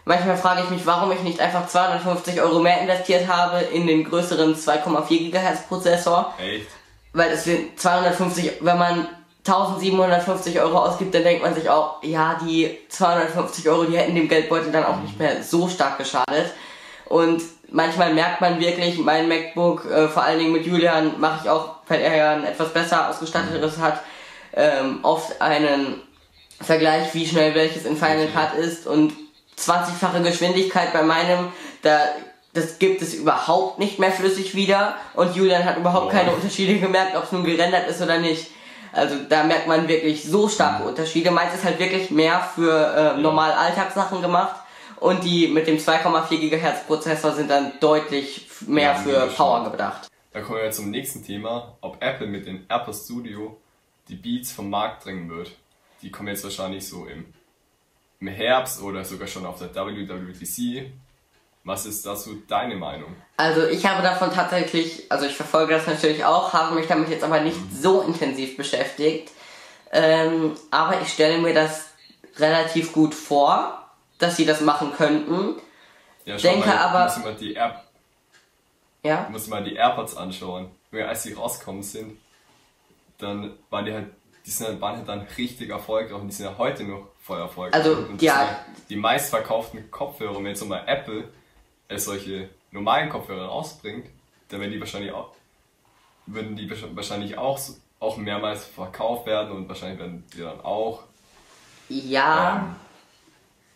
manchmal 0.04 0.36
frage 0.36 0.62
ich 0.62 0.70
mich, 0.70 0.86
warum 0.86 1.12
ich 1.12 1.20
nicht 1.20 1.40
einfach 1.40 1.68
250 1.68 2.40
Euro 2.40 2.60
mehr 2.60 2.80
investiert 2.80 3.28
habe 3.28 3.60
in 3.60 3.86
den 3.86 4.04
größeren 4.04 4.54
2,4 4.54 5.30
GHz 5.30 5.68
Prozessor. 5.68 6.34
Echt? 6.38 6.68
Weil 7.14 7.30
es 7.30 7.44
sind 7.44 7.80
250, 7.80 8.58
wenn 8.60 8.78
man 8.78 9.08
1750 9.46 10.60
Euro 10.60 10.78
ausgibt, 10.78 11.14
dann 11.14 11.22
denkt 11.22 11.42
man 11.42 11.54
sich 11.54 11.70
auch, 11.70 12.02
ja, 12.02 12.38
die 12.44 12.78
250 12.88 13.68
Euro, 13.68 13.84
die 13.84 13.96
hätten 13.96 14.14
dem 14.14 14.28
Geldbeutel 14.28 14.72
dann 14.72 14.84
auch 14.84 15.00
nicht 15.00 15.18
mehr 15.18 15.42
so 15.42 15.68
stark 15.68 15.98
geschadet. 15.98 16.52
Und 17.06 17.42
manchmal 17.70 18.14
merkt 18.14 18.40
man 18.40 18.58
wirklich, 18.58 18.98
mein 18.98 19.28
MacBook, 19.28 19.84
äh, 19.90 20.08
vor 20.08 20.24
allen 20.24 20.38
Dingen 20.38 20.52
mit 20.52 20.66
Julian, 20.66 21.20
mache 21.20 21.40
ich 21.44 21.50
auch, 21.50 21.76
weil 21.88 22.00
er 22.00 22.16
ja 22.16 22.32
ein 22.32 22.44
etwas 22.44 22.72
besser 22.72 23.10
ausgestattetes 23.10 23.78
hat, 23.78 24.00
ähm, 24.54 25.00
oft 25.02 25.40
einen 25.40 26.02
Vergleich, 26.60 27.12
wie 27.14 27.26
schnell 27.26 27.54
welches 27.54 27.84
in 27.84 27.96
Final 27.96 28.28
Cut 28.28 28.54
ist 28.54 28.86
und 28.86 29.12
20-fache 29.58 30.22
Geschwindigkeit 30.22 30.92
bei 30.92 31.02
meinem, 31.02 31.52
da 31.82 32.00
das 32.54 32.78
gibt 32.78 33.02
es 33.02 33.14
überhaupt 33.14 33.80
nicht 33.80 33.98
mehr 33.98 34.12
flüssig 34.12 34.54
wieder 34.54 34.96
und 35.14 35.34
Julian 35.34 35.64
hat 35.64 35.76
überhaupt 35.76 36.12
keine 36.12 36.30
Unterschiede 36.32 36.78
gemerkt, 36.78 37.16
ob 37.16 37.24
es 37.24 37.32
nun 37.32 37.44
gerendert 37.44 37.88
ist 37.88 38.00
oder 38.00 38.18
nicht. 38.18 38.50
Also 38.92 39.16
da 39.28 39.42
merkt 39.42 39.66
man 39.66 39.88
wirklich 39.88 40.22
so 40.22 40.48
starke 40.48 40.84
Unterschiede. 40.84 41.32
Meins 41.32 41.52
ist 41.52 41.64
halt 41.64 41.80
wirklich 41.80 42.12
mehr 42.12 42.40
für 42.54 43.16
äh, 43.16 43.20
normal 43.20 43.50
Alltagssachen 43.52 44.22
gemacht 44.22 44.54
und 45.00 45.24
die 45.24 45.48
mit 45.48 45.66
dem 45.66 45.78
2,4 45.78 46.38
GHz 46.38 46.86
Prozessor 46.86 47.32
sind 47.32 47.50
dann 47.50 47.72
deutlich 47.80 48.46
mehr 48.66 48.92
Ja, 48.92 48.94
für 48.94 49.26
Power 49.36 49.68
gedacht. 49.68 50.08
Da 50.32 50.40
kommen 50.40 50.58
wir 50.58 50.64
jetzt 50.64 50.76
zum 50.76 50.90
nächsten 50.90 51.24
Thema, 51.24 51.76
ob 51.80 52.00
Apple 52.00 52.28
mit 52.28 52.46
dem 52.46 52.66
Apple 52.68 52.94
Studio 52.94 53.56
die 54.08 54.14
Beats 54.14 54.52
vom 54.52 54.70
Markt 54.70 55.04
drängen 55.04 55.28
wird. 55.28 55.50
Die 56.02 56.10
kommen 56.10 56.28
jetzt 56.28 56.44
wahrscheinlich 56.44 56.86
so 56.86 57.06
im, 57.06 57.26
im 58.20 58.28
Herbst 58.28 58.80
oder 58.80 59.04
sogar 59.04 59.26
schon 59.26 59.44
auf 59.44 59.58
der 59.58 59.74
WWDC. 59.74 60.92
Was 61.64 61.86
ist 61.86 62.04
dazu 62.04 62.42
deine 62.46 62.76
Meinung? 62.76 63.16
Also 63.38 63.66
ich 63.66 63.86
habe 63.86 64.02
davon 64.02 64.30
tatsächlich, 64.32 65.10
also 65.10 65.24
ich 65.26 65.34
verfolge 65.34 65.72
das 65.74 65.86
natürlich 65.86 66.24
auch, 66.24 66.52
habe 66.52 66.74
mich 66.74 66.86
damit 66.86 67.08
jetzt 67.08 67.24
aber 67.24 67.40
nicht 67.40 67.56
so 67.74 68.02
intensiv 68.02 68.56
beschäftigt. 68.56 69.30
Ähm, 69.90 70.54
aber 70.70 71.00
ich 71.00 71.08
stelle 71.08 71.38
mir 71.38 71.54
das 71.54 71.86
relativ 72.36 72.92
gut 72.92 73.14
vor, 73.14 73.88
dass 74.18 74.36
sie 74.36 74.44
das 74.44 74.60
machen 74.60 74.92
könnten. 74.92 75.54
Ja, 76.26 76.36
Denke 76.36 76.68
mal, 76.68 76.78
aber- 76.78 76.98
Du 76.98 77.04
musst 77.20 77.24
mal 77.24 77.34
die, 77.34 77.54
Air, 77.54 77.82
Ja. 79.02 79.22
du 79.24 79.32
musst 79.32 79.48
mal 79.48 79.64
die 79.64 79.74
AirPods 79.74 80.16
anschauen. 80.16 80.70
Als 80.92 81.22
die 81.24 81.32
rausgekommen 81.32 81.82
sind, 81.82 82.18
dann 83.18 83.54
waren 83.70 83.84
die 83.84 83.92
halt, 83.92 84.06
die 84.46 84.50
sind, 84.50 84.66
halt- 84.68 84.80
waren 84.80 84.96
halt 84.98 85.08
dann 85.08 85.26
richtig 85.38 85.70
erfolgreich 85.70 86.12
und 86.20 86.28
die 86.28 86.34
sind 86.34 86.46
ja 86.46 86.54
heute 86.58 86.84
noch 86.84 87.06
voll 87.22 87.38
erfolgreich. 87.40 87.74
Also, 87.82 88.06
ja. 88.20 88.60
Die 88.90 88.96
meistverkauften 88.96 89.90
Kopfhörer, 89.90 90.36
wenn 90.36 90.46
jetzt 90.46 90.64
mal 90.66 90.84
Apple 90.86 91.28
äh, 91.88 91.98
solche 91.98 92.48
normalen 92.70 93.08
Kopfhörer 93.08 93.46
rausbringt, 93.46 94.06
dann 94.48 94.60
werden 94.60 94.72
die 94.72 94.80
wahrscheinlich 94.80 95.12
auch, 95.12 95.30
würden 96.26 96.56
die 96.56 96.68
wahrsch- 96.68 96.94
wahrscheinlich 96.94 97.38
auch, 97.38 97.58
auch 98.00 98.16
mehrmals 98.16 98.64
verkauft 98.64 99.26
werden 99.26 99.52
und 99.52 99.68
wahrscheinlich 99.68 99.98
werden 99.98 100.24
die 100.34 100.40
dann 100.40 100.60
auch. 100.60 101.02
Ja, 101.88 102.74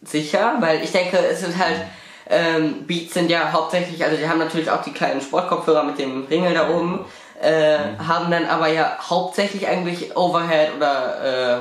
sicher, 0.02 0.56
weil 0.60 0.82
ich 0.82 0.92
denke, 0.92 1.18
es 1.18 1.40
sind 1.40 1.58
halt, 1.58 1.80
ähm, 2.28 2.86
Beats 2.86 3.14
sind 3.14 3.30
ja 3.30 3.52
hauptsächlich, 3.52 4.04
also 4.04 4.16
die 4.16 4.28
haben 4.28 4.38
natürlich 4.38 4.70
auch 4.70 4.82
die 4.82 4.92
kleinen 4.92 5.20
Sportkopfhörer 5.20 5.82
mit 5.82 5.98
dem 5.98 6.24
Ringel 6.26 6.54
da 6.54 6.68
oben, 6.70 7.04
äh, 7.40 7.78
haben 7.98 8.30
dann 8.30 8.46
aber 8.46 8.68
ja 8.68 8.98
hauptsächlich 9.00 9.66
eigentlich 9.66 10.16
Overhead 10.16 10.74
oder, 10.76 11.60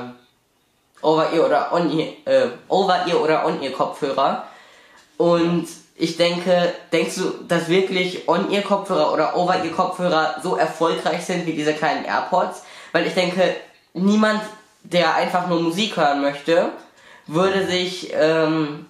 Over-Ear 1.00 1.46
oder 1.46 1.72
On-Ear, 1.72 2.08
äh, 2.24 2.48
Over-Ear 2.68 3.22
oder 3.22 3.46
On-Ear 3.46 3.72
Kopfhörer. 3.72 4.48
Und 5.16 5.68
ich 5.98 6.16
denke, 6.16 6.72
denkst 6.92 7.16
du, 7.16 7.44
dass 7.48 7.68
wirklich 7.68 8.28
On-Ear 8.28 8.62
Kopfhörer 8.62 9.12
oder 9.12 9.36
Over-Ear 9.36 9.74
Kopfhörer 9.74 10.36
so 10.42 10.56
erfolgreich 10.56 11.24
sind 11.24 11.44
wie 11.46 11.52
diese 11.52 11.74
kleinen 11.74 12.04
AirPods? 12.04 12.62
Weil 12.92 13.06
ich 13.06 13.14
denke, 13.14 13.56
niemand, 13.94 14.40
der 14.84 15.16
einfach 15.16 15.48
nur 15.48 15.60
Musik 15.60 15.96
hören 15.96 16.22
möchte, 16.22 16.70
würde 17.26 17.66
sich 17.66 18.12
ähm, 18.14 18.86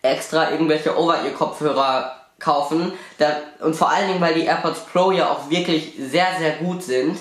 extra 0.00 0.50
irgendwelche 0.50 0.98
Over-Ear-Kopfhörer 0.98 2.16
kaufen. 2.38 2.92
Da, 3.18 3.36
und 3.60 3.76
vor 3.76 3.90
allen 3.90 4.08
Dingen, 4.08 4.20
weil 4.20 4.34
die 4.34 4.46
AirPods 4.46 4.80
Pro 4.92 5.10
ja 5.12 5.30
auch 5.30 5.50
wirklich 5.50 5.92
sehr, 5.98 6.28
sehr 6.38 6.52
gut 6.52 6.82
sind, 6.82 7.18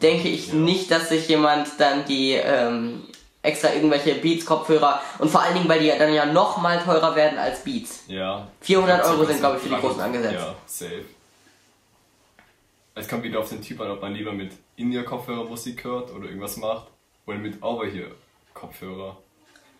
denke 0.00 0.28
ich 0.28 0.48
Ja. 0.48 0.54
nicht, 0.54 0.90
dass 0.90 1.10
sich 1.10 1.28
jemand 1.28 1.68
dann 1.78 2.04
die 2.06 2.32
ähm, 2.32 3.02
extra 3.48 3.72
irgendwelche 3.72 4.14
Beats-Kopfhörer 4.14 5.00
und 5.18 5.30
vor 5.30 5.42
allen 5.42 5.54
Dingen, 5.54 5.68
weil 5.68 5.80
die 5.80 5.86
ja 5.86 5.98
dann 5.98 6.12
ja 6.12 6.26
noch 6.26 6.58
mal 6.58 6.78
teurer 6.82 7.16
werden 7.16 7.38
als 7.38 7.64
Beats. 7.64 8.04
Ja. 8.06 8.46
400 8.60 9.04
Euro 9.06 9.24
sind, 9.24 9.40
glaube 9.40 9.56
ich, 9.56 9.62
für 9.62 9.68
die 9.68 9.80
großen 9.80 10.00
angesetzt. 10.00 10.34
Ja, 10.34 10.54
safe. 10.66 11.04
Es 12.94 13.08
kommt 13.08 13.22
wieder 13.22 13.38
auf 13.38 13.48
den 13.48 13.62
Typ 13.62 13.80
an, 13.80 13.90
ob 13.90 14.02
man 14.02 14.14
lieber 14.14 14.32
mit 14.32 14.52
In-Ear-Kopfhörer 14.76 15.44
Musik 15.44 15.84
hört 15.84 16.12
oder 16.12 16.26
irgendwas 16.26 16.56
macht 16.56 16.88
oder 17.26 17.38
mit 17.38 17.62
Over-Ear-Kopfhörer. 17.62 19.16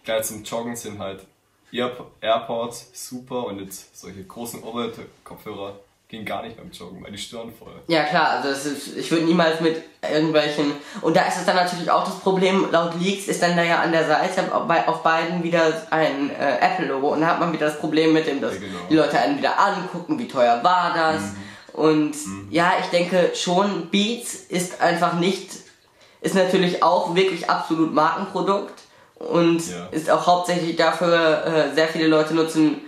Klar, 0.05 0.23
zum 0.23 0.45
Joggen 0.45 0.77
sind 0.77 0.99
halt 0.99 1.27
Ear 1.73 1.91
AirPods 2.21 2.91
super 2.93 3.47
und 3.47 3.61
jetzt 3.61 3.99
solche 3.99 4.25
großen 4.25 4.63
Over-Ear-Kopfhörer 4.63 5.79
gehen 6.09 6.25
gar 6.25 6.43
nicht 6.43 6.57
beim 6.57 6.71
Joggen, 6.71 7.05
weil 7.05 7.13
die 7.13 7.19
stören 7.19 7.53
voll. 7.53 7.73
Ja 7.87 8.05
klar, 8.05 8.31
also 8.43 8.49
ist, 8.49 8.97
ich 8.97 9.11
würde 9.11 9.25
niemals 9.27 9.61
mit 9.61 9.83
irgendwelchen 10.03 10.73
und 11.03 11.15
da 11.15 11.27
ist 11.27 11.37
es 11.37 11.45
dann 11.45 11.57
natürlich 11.57 11.91
auch 11.91 12.03
das 12.05 12.19
Problem, 12.21 12.67
laut 12.71 12.99
Leaks 12.99 13.27
ist 13.29 13.43
dann 13.43 13.55
da 13.57 13.63
ja 13.63 13.81
an 13.81 13.93
der 13.93 14.07
Seite 14.07 14.55
auf 14.55 14.67
bei- 14.67 14.89
auf 14.89 15.03
beiden 15.03 15.43
wieder 15.43 15.87
ein 15.91 16.31
äh, 16.31 16.57
Apple-Logo 16.61 17.09
und 17.13 17.21
da 17.21 17.27
hat 17.27 17.41
man 17.41 17.53
wieder 17.53 17.67
das 17.67 17.79
Problem 17.79 18.15
mit 18.15 18.27
dem, 18.27 18.41
dass 18.41 18.55
Ja, 18.55 18.61
genau. 18.61 18.79
die 18.89 18.95
Leute 18.97 19.19
einen 19.19 19.37
wieder 19.39 19.59
angucken, 19.59 20.19
wie 20.19 20.29
teuer 20.29 20.65
war 20.65 20.95
das 20.95 21.23
und 21.75 22.15
ja, 22.51 22.73
ich 22.81 22.87
denke 22.87 23.33
schon, 23.35 23.91
Beats 23.91 24.35
ist 24.35 24.81
einfach 24.81 25.13
nicht, 25.13 25.51
ist 26.23 26.35
natürlich 26.35 26.83
auch 26.83 27.15
wirklich 27.15 27.51
absolut 27.51 27.93
Markenprodukt 27.93 28.81
und 29.17 29.61
Ja. 29.69 29.89
ist 29.91 30.09
auch 30.09 30.27
hauptsächlich 30.27 30.75
dafür, 30.77 31.45
äh, 31.45 31.75
sehr 31.75 31.89
viele 31.89 32.07
Leute 32.07 32.33
nutzen 32.35 32.81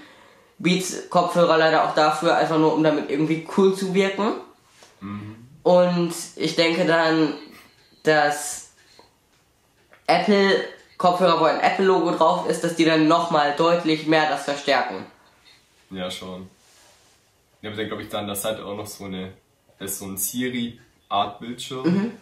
Beats 0.61 1.09
Kopfhörer 1.11 1.59
leider 1.59 1.89
auch 1.89 1.95
dafür, 1.95 2.37
einfach 2.37 2.59
nur 2.59 2.75
um 2.75 2.85
damit 2.85 3.11
irgendwie 3.11 3.49
cool 3.57 3.75
zu 3.75 3.93
wirken. 3.95 4.35
Und 5.63 6.13
ich 6.37 6.55
denke 6.55 6.87
dann, 6.87 7.35
dass 8.03 8.71
Apple 10.07 10.65
Kopfhörer, 10.99 11.41
wo 11.41 11.45
ein 11.45 11.61
Apple 11.61 11.87
Logo 11.87 12.11
drauf 12.11 12.47
ist, 12.47 12.63
dass 12.63 12.77
die 12.77 12.85
dann 12.85 13.09
nochmal 13.09 13.55
deutlich 13.57 14.07
mehr 14.07 14.29
das 14.29 14.45
verstärken. 14.45 15.07
Ja, 15.91 16.11
schon. 16.11 16.49
Ja, 17.63 17.71
aber 17.71 17.77
dann 17.79 17.87
glaube 17.89 18.03
ich 18.03 18.11
dann, 18.11 18.29
das 18.29 18.45
hat 18.45 18.61
auch 18.61 18.77
noch 18.77 18.87
so 18.87 19.05
eine, 19.05 19.33
das 19.79 19.93
ist 19.93 19.99
so 20.01 20.05
ein 20.07 20.19
Siri-Art 20.19 21.41
Bildschirm. 21.41 22.13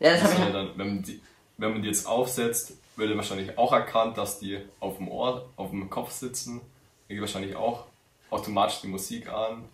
Ja, 0.00 0.10
das 0.10 0.22
Das 0.22 0.34
habe 0.34 0.46
ich. 0.46 0.52
dann, 0.52 0.70
wenn, 0.76 0.86
man 0.88 1.02
die, 1.04 1.20
wenn 1.56 1.72
man 1.72 1.82
die 1.82 1.88
jetzt 1.88 2.06
aufsetzt, 2.06 2.72
würde 2.96 3.16
wahrscheinlich 3.16 3.56
auch 3.56 3.72
erkannt, 3.72 4.18
dass 4.18 4.40
die 4.40 4.58
auf 4.80 4.96
dem 4.96 5.08
Ohr, 5.08 5.48
auf 5.54 5.70
dem 5.70 5.88
Kopf 5.88 6.10
sitzen. 6.10 6.60
Geht 7.08 7.20
wahrscheinlich 7.20 7.54
auch 7.56 7.86
automatisch 8.30 8.80
die 8.82 8.88
Musik 8.88 9.28
an. 9.28 9.68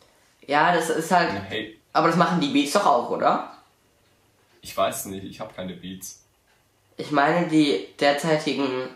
Ja, 0.46 0.74
das 0.74 0.90
ist 0.90 1.10
halt. 1.10 1.30
Hey, 1.48 1.78
Aber 1.92 2.08
das 2.08 2.16
machen 2.16 2.40
die 2.40 2.48
Beats 2.48 2.72
doch 2.72 2.86
auch, 2.86 3.10
oder? 3.10 3.48
ich 4.64 4.76
weiß 4.76 5.06
nicht, 5.06 5.24
ich 5.24 5.40
habe 5.40 5.52
keine 5.54 5.74
Beats. 5.74 6.22
Ich 6.96 7.10
meine, 7.10 7.48
die 7.48 7.88
derzeitigen 7.98 8.88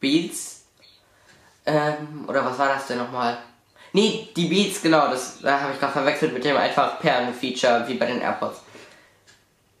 Beats. 0.00 0.64
Ähm, 1.66 2.24
oder 2.26 2.44
was 2.44 2.58
war 2.58 2.68
das 2.68 2.86
denn 2.86 2.98
nochmal? 2.98 3.38
Nee, 3.92 4.28
die 4.36 4.46
Beats, 4.46 4.80
genau, 4.80 5.08
das 5.10 5.40
da 5.40 5.60
habe 5.60 5.72
ich 5.74 5.78
gerade 5.80 5.92
verwechselt 5.92 6.32
mit 6.32 6.44
dem 6.44 6.56
einfach 6.56 7.00
Perlen-Feature 7.00 7.86
wie 7.88 7.94
bei 7.94 8.06
den 8.06 8.20
AirPods. 8.22 8.60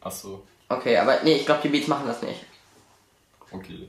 Achso, 0.02 0.44
Okay, 0.68 0.96
aber 0.98 1.20
nee, 1.22 1.34
ich 1.36 1.46
glaube, 1.46 1.62
die 1.62 1.68
Beats 1.68 1.88
machen 1.88 2.06
das 2.06 2.20
nicht. 2.22 2.44
okay. 3.50 3.88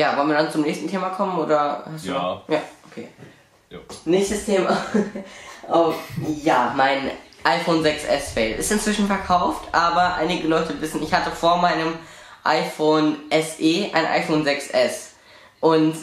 Ja, 0.00 0.16
wollen 0.16 0.28
wir 0.28 0.36
dann 0.36 0.50
zum 0.50 0.62
nächsten 0.62 0.88
Thema 0.88 1.08
kommen 1.08 1.38
oder 1.38 1.84
hast 1.92 2.06
du 2.06 2.10
Ja. 2.10 2.42
Ja, 2.46 2.62
okay. 2.88 3.08
Ja. 3.68 3.78
Nächstes 4.04 4.44
Thema. 4.44 4.76
oh, 5.68 5.92
ja, 6.42 6.72
mein 6.76 7.10
iPhone 7.42 7.84
6S 7.84 8.32
Fail 8.32 8.58
ist 8.58 8.70
inzwischen 8.70 9.08
verkauft, 9.08 9.68
aber 9.72 10.14
einige 10.14 10.46
Leute 10.46 10.80
wissen, 10.80 11.02
ich 11.02 11.12
hatte 11.12 11.32
vor 11.32 11.56
meinem 11.56 11.94
iPhone 12.44 13.16
SE 13.30 13.90
ein 13.92 14.06
iPhone 14.06 14.46
6S. 14.46 15.08
Und 15.60 15.96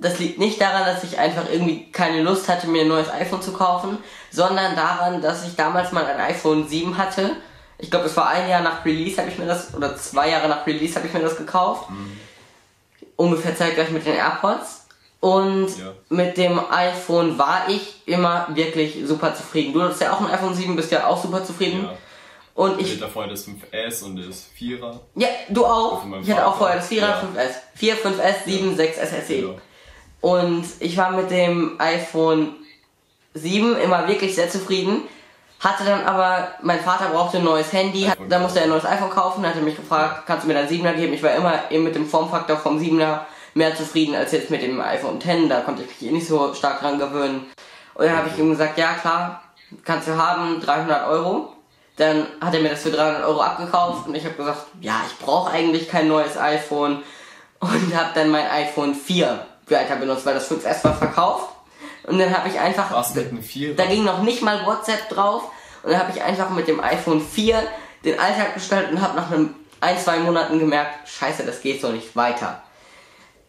das 0.00 0.18
liegt 0.18 0.40
nicht 0.40 0.60
daran, 0.60 0.84
dass 0.84 1.04
ich 1.04 1.16
einfach 1.16 1.48
irgendwie 1.48 1.92
keine 1.92 2.20
Lust 2.20 2.48
hatte, 2.48 2.66
mir 2.66 2.82
ein 2.82 2.88
neues 2.88 3.10
iPhone 3.10 3.42
zu 3.42 3.52
kaufen, 3.52 3.98
sondern 4.32 4.74
daran, 4.74 5.22
dass 5.22 5.46
ich 5.46 5.54
damals 5.54 5.92
mal 5.92 6.04
ein 6.04 6.20
iPhone 6.20 6.66
7 6.66 6.98
hatte. 6.98 7.36
Ich 7.78 7.92
glaube, 7.92 8.06
es 8.06 8.16
war 8.16 8.28
ein 8.28 8.48
Jahr 8.48 8.62
nach 8.62 8.84
Release 8.84 9.18
habe 9.18 9.30
ich 9.30 9.38
mir 9.38 9.46
das, 9.46 9.72
oder 9.72 9.96
zwei 9.96 10.30
Jahre 10.30 10.48
nach 10.48 10.66
Release 10.66 10.96
habe 10.96 11.06
ich 11.06 11.12
mir 11.12 11.20
das 11.20 11.36
gekauft. 11.36 11.88
Ungefähr 13.16 13.56
zeitgleich 13.56 13.90
mit 13.90 14.04
den 14.06 14.14
AirPods. 14.14 14.86
Und 15.20 15.68
Ja. 15.78 15.92
mit 16.10 16.36
dem 16.36 16.60
iPhone 16.70 17.38
war 17.38 17.68
ich 17.68 18.02
immer 18.06 18.46
wirklich 18.54 18.98
super 19.06 19.34
zufrieden. 19.34 19.72
Du 19.72 19.82
hast 19.82 20.00
ja 20.00 20.12
auch 20.12 20.20
ein 20.20 20.26
iPhone 20.26 20.54
7, 20.54 20.76
bist 20.76 20.90
ja 20.92 21.06
auch 21.06 21.22
super 21.22 21.42
zufrieden. 21.44 21.84
Ja. 21.84 21.96
Und 22.54 22.78
Ich 22.80 22.86
ich, 22.86 22.92
hatte 22.92 23.00
davor 23.06 23.26
das 23.26 23.46
5S 23.46 24.02
und 24.04 24.16
das 24.16 24.46
4er. 24.58 25.00
ja, 25.16 25.28
du 25.48 25.64
auch. 25.64 26.02
Ich 26.22 26.30
hatte 26.30 26.46
auch 26.46 26.56
vorher 26.56 26.76
das 26.76 26.88
4er, 26.88 27.00
Ja. 27.08 27.20
5S. 27.34 27.54
4, 27.74 27.96
5S, 27.96 28.44
7, 28.44 28.76
6 28.76 28.98
SSE. 28.98 29.34
Ja. 29.34 29.48
Und 30.20 30.64
ich 30.80 30.96
war 30.96 31.10
mit 31.10 31.30
dem 31.30 31.80
iPhone 31.80 32.54
7 33.34 33.76
immer 33.78 34.06
wirklich 34.08 34.34
sehr 34.34 34.48
zufrieden. 34.50 35.02
Hatte 35.64 35.82
dann 35.84 36.04
aber, 36.04 36.48
mein 36.60 36.80
Vater 36.80 37.08
brauchte 37.08 37.38
ein 37.38 37.44
neues 37.44 37.72
Handy, 37.72 38.02
hat, 38.02 38.18
da 38.28 38.38
musste 38.38 38.58
er 38.58 38.64
ein 38.64 38.68
neues 38.68 38.84
iPhone 38.84 39.08
kaufen, 39.08 39.46
hatte 39.46 39.62
mich 39.62 39.76
gefragt, 39.76 40.24
kannst 40.26 40.44
du 40.44 40.48
mir 40.48 40.52
dein 40.52 40.68
7er 40.68 40.92
geben? 40.92 41.14
Ich 41.14 41.22
war 41.22 41.34
immer 41.34 41.70
eben 41.70 41.84
mit 41.84 41.94
dem 41.94 42.06
Formfaktor 42.06 42.58
vom 42.58 42.78
7er 42.78 43.20
mehr 43.54 43.74
zufrieden 43.74 44.14
als 44.14 44.32
jetzt 44.32 44.50
mit 44.50 44.60
dem 44.60 44.78
iPhone 44.78 45.18
10, 45.18 45.48
da 45.48 45.62
konnte 45.62 45.82
ich 45.82 45.88
mich 45.88 46.10
eh 46.10 46.12
nicht 46.12 46.28
so 46.28 46.52
stark 46.52 46.80
dran 46.80 46.98
gewöhnen. 46.98 47.46
Und 47.94 48.04
dann 48.04 48.14
habe 48.14 48.28
ich 48.28 48.38
ihm 48.38 48.50
gesagt, 48.50 48.76
ja 48.76 48.92
klar, 48.92 49.42
kannst 49.84 50.06
du 50.06 50.18
haben, 50.18 50.60
300 50.60 51.08
Euro. 51.08 51.54
Dann 51.96 52.26
hat 52.42 52.52
er 52.52 52.60
mir 52.60 52.70
das 52.70 52.82
für 52.82 52.90
300 52.90 53.24
Euro 53.24 53.40
abgekauft 53.40 54.06
und 54.06 54.14
ich 54.16 54.24
habe 54.24 54.34
gesagt, 54.34 54.66
ja, 54.82 55.00
ich 55.06 55.24
brauche 55.24 55.50
eigentlich 55.50 55.88
kein 55.88 56.08
neues 56.08 56.36
iPhone 56.36 57.02
und 57.60 57.96
habe 57.96 58.10
dann 58.14 58.30
mein 58.30 58.50
iPhone 58.50 58.94
4 58.94 59.46
weiter 59.68 59.96
benutzt, 59.96 60.26
weil 60.26 60.34
das 60.34 60.50
5S 60.50 60.84
war 60.84 60.94
verkauft. 60.94 61.48
Und 62.06 62.18
dann 62.18 62.36
habe 62.36 62.50
ich 62.50 62.58
einfach, 62.60 62.92
Was 62.92 63.14
mit 63.14 63.30
einem 63.30 63.40
4er? 63.40 63.76
da 63.76 63.86
ging 63.86 64.04
noch 64.04 64.22
nicht 64.22 64.42
mal 64.42 64.66
WhatsApp 64.66 65.08
drauf 65.08 65.44
und 65.84 65.90
dann 65.92 66.00
habe 66.00 66.12
ich 66.16 66.22
einfach 66.22 66.50
mit 66.50 66.66
dem 66.66 66.80
iPhone 66.80 67.20
4 67.20 67.62
den 68.04 68.18
Alltag 68.18 68.54
gestaltet 68.54 68.92
und 68.92 69.00
habe 69.00 69.16
nach 69.16 69.30
einem 69.30 69.54
ein, 69.80 69.98
zwei 69.98 70.18
Monaten 70.18 70.58
gemerkt, 70.58 71.08
scheiße, 71.08 71.44
das 71.44 71.60
geht 71.60 71.80
so 71.80 71.90
nicht 71.90 72.16
weiter. 72.16 72.62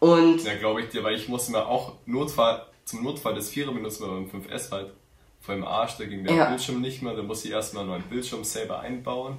Und 0.00 0.42
Ja, 0.44 0.54
glaube 0.54 0.82
ich 0.82 0.90
dir, 0.90 1.02
weil 1.02 1.14
ich 1.14 1.28
musste 1.28 1.52
mir 1.52 1.66
auch 1.66 1.94
Notfall, 2.04 2.66
zum 2.84 3.02
Notfall 3.02 3.34
das 3.34 3.50
4er 3.50 3.72
benutzen, 3.72 4.02
weil 4.02 4.20
beim 4.20 4.42
5S 4.42 4.70
halt 4.70 4.92
vor 5.40 5.54
dem 5.54 5.64
Arsch, 5.64 5.96
da 5.96 6.04
ging 6.04 6.24
der 6.24 6.34
Ja. 6.34 6.44
Bildschirm 6.46 6.80
nicht 6.80 7.02
mehr, 7.02 7.14
da 7.14 7.22
muss 7.22 7.44
ich 7.44 7.52
erstmal 7.52 7.82
einen 7.82 7.92
neuen 7.92 8.02
Bildschirm 8.02 8.44
selber 8.44 8.80
einbauen. 8.80 9.38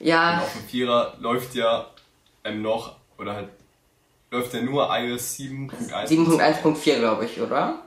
Und 0.00 0.06
ja, 0.06 0.38
auf 0.38 0.52
dem 0.52 0.66
4er 0.66 1.12
läuft 1.20 1.54
ja 1.54 1.86
ähm, 2.44 2.62
noch, 2.62 2.96
oder 3.18 3.34
halt, 3.34 3.48
läuft 4.30 4.52
ja 4.54 4.62
nur 4.62 4.88
iOS 4.90 5.36
7.1. 5.38 6.08
7.1.4 6.08 6.98
glaube 6.98 7.24
ich, 7.26 7.40
oder? 7.40 7.80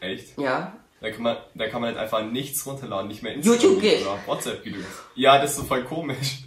Echt? 0.00 0.38
Ja. 0.38 0.72
Da 1.00 1.10
kann 1.10 1.22
man, 1.22 1.36
da 1.54 1.66
kann 1.68 1.80
man 1.80 1.88
halt 1.90 1.98
einfach 1.98 2.22
nichts 2.22 2.64
runterladen, 2.66 3.08
nicht 3.08 3.22
mehr 3.22 3.36
YouTube 3.38 3.80
geht. 3.80 4.02
oder 4.02 4.18
WhatsApp-Videos. 4.26 4.84
Ja, 5.14 5.38
das 5.40 5.52
ist 5.52 5.56
so 5.56 5.64
voll 5.64 5.84
komisch. 5.84 6.42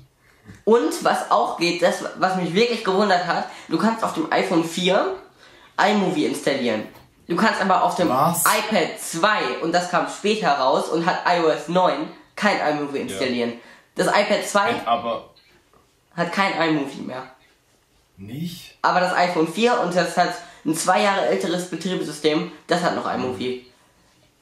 Und 0.66 1.04
was 1.04 1.32
auch 1.32 1.58
geht, 1.58 1.82
das, 1.82 2.04
was 2.20 2.36
mich 2.36 2.54
wirklich 2.54 2.84
gewundert 2.84 3.26
hat, 3.26 3.48
du 3.70 3.78
kannst 3.78 4.04
auf 4.04 4.14
dem 4.14 4.32
iPhone 4.32 4.64
4 4.64 5.16
iMovie 5.78 6.26
installieren. 6.26 6.84
Du 7.28 7.36
kannst 7.38 7.62
aber 7.62 7.84
auf 7.84 7.96
dem 7.96 8.10
Was? 8.10 8.44
iPad 8.46 9.00
2, 9.00 9.60
und 9.62 9.72
das 9.72 9.90
kam 9.90 10.08
später 10.10 10.50
raus 10.50 10.90
und 10.90 11.06
hat 11.06 11.22
iOS 11.26 11.70
9, 11.70 12.10
kein 12.36 12.60
iMovie 12.78 13.00
installieren. 13.00 13.54
Das 13.96 14.08
iPad 14.08 14.46
2 14.46 14.86
Aber 14.86 15.30
hat 16.16 16.32
kein 16.34 16.54
iMovie 16.70 17.02
mehr. 17.02 17.24
nicht? 18.18 18.78
Aber 18.82 19.00
das 19.00 19.14
iPhone 19.14 19.48
4 19.48 19.80
und 19.80 19.96
das 19.96 20.18
hat 20.18 20.34
ein 20.66 20.76
zwei 20.76 21.02
Jahre 21.04 21.26
älteres 21.28 21.70
Betriebssystem, 21.70 22.52
das 22.68 22.82
hat 22.82 22.96
noch 22.96 23.12
iMovie. 23.12 23.66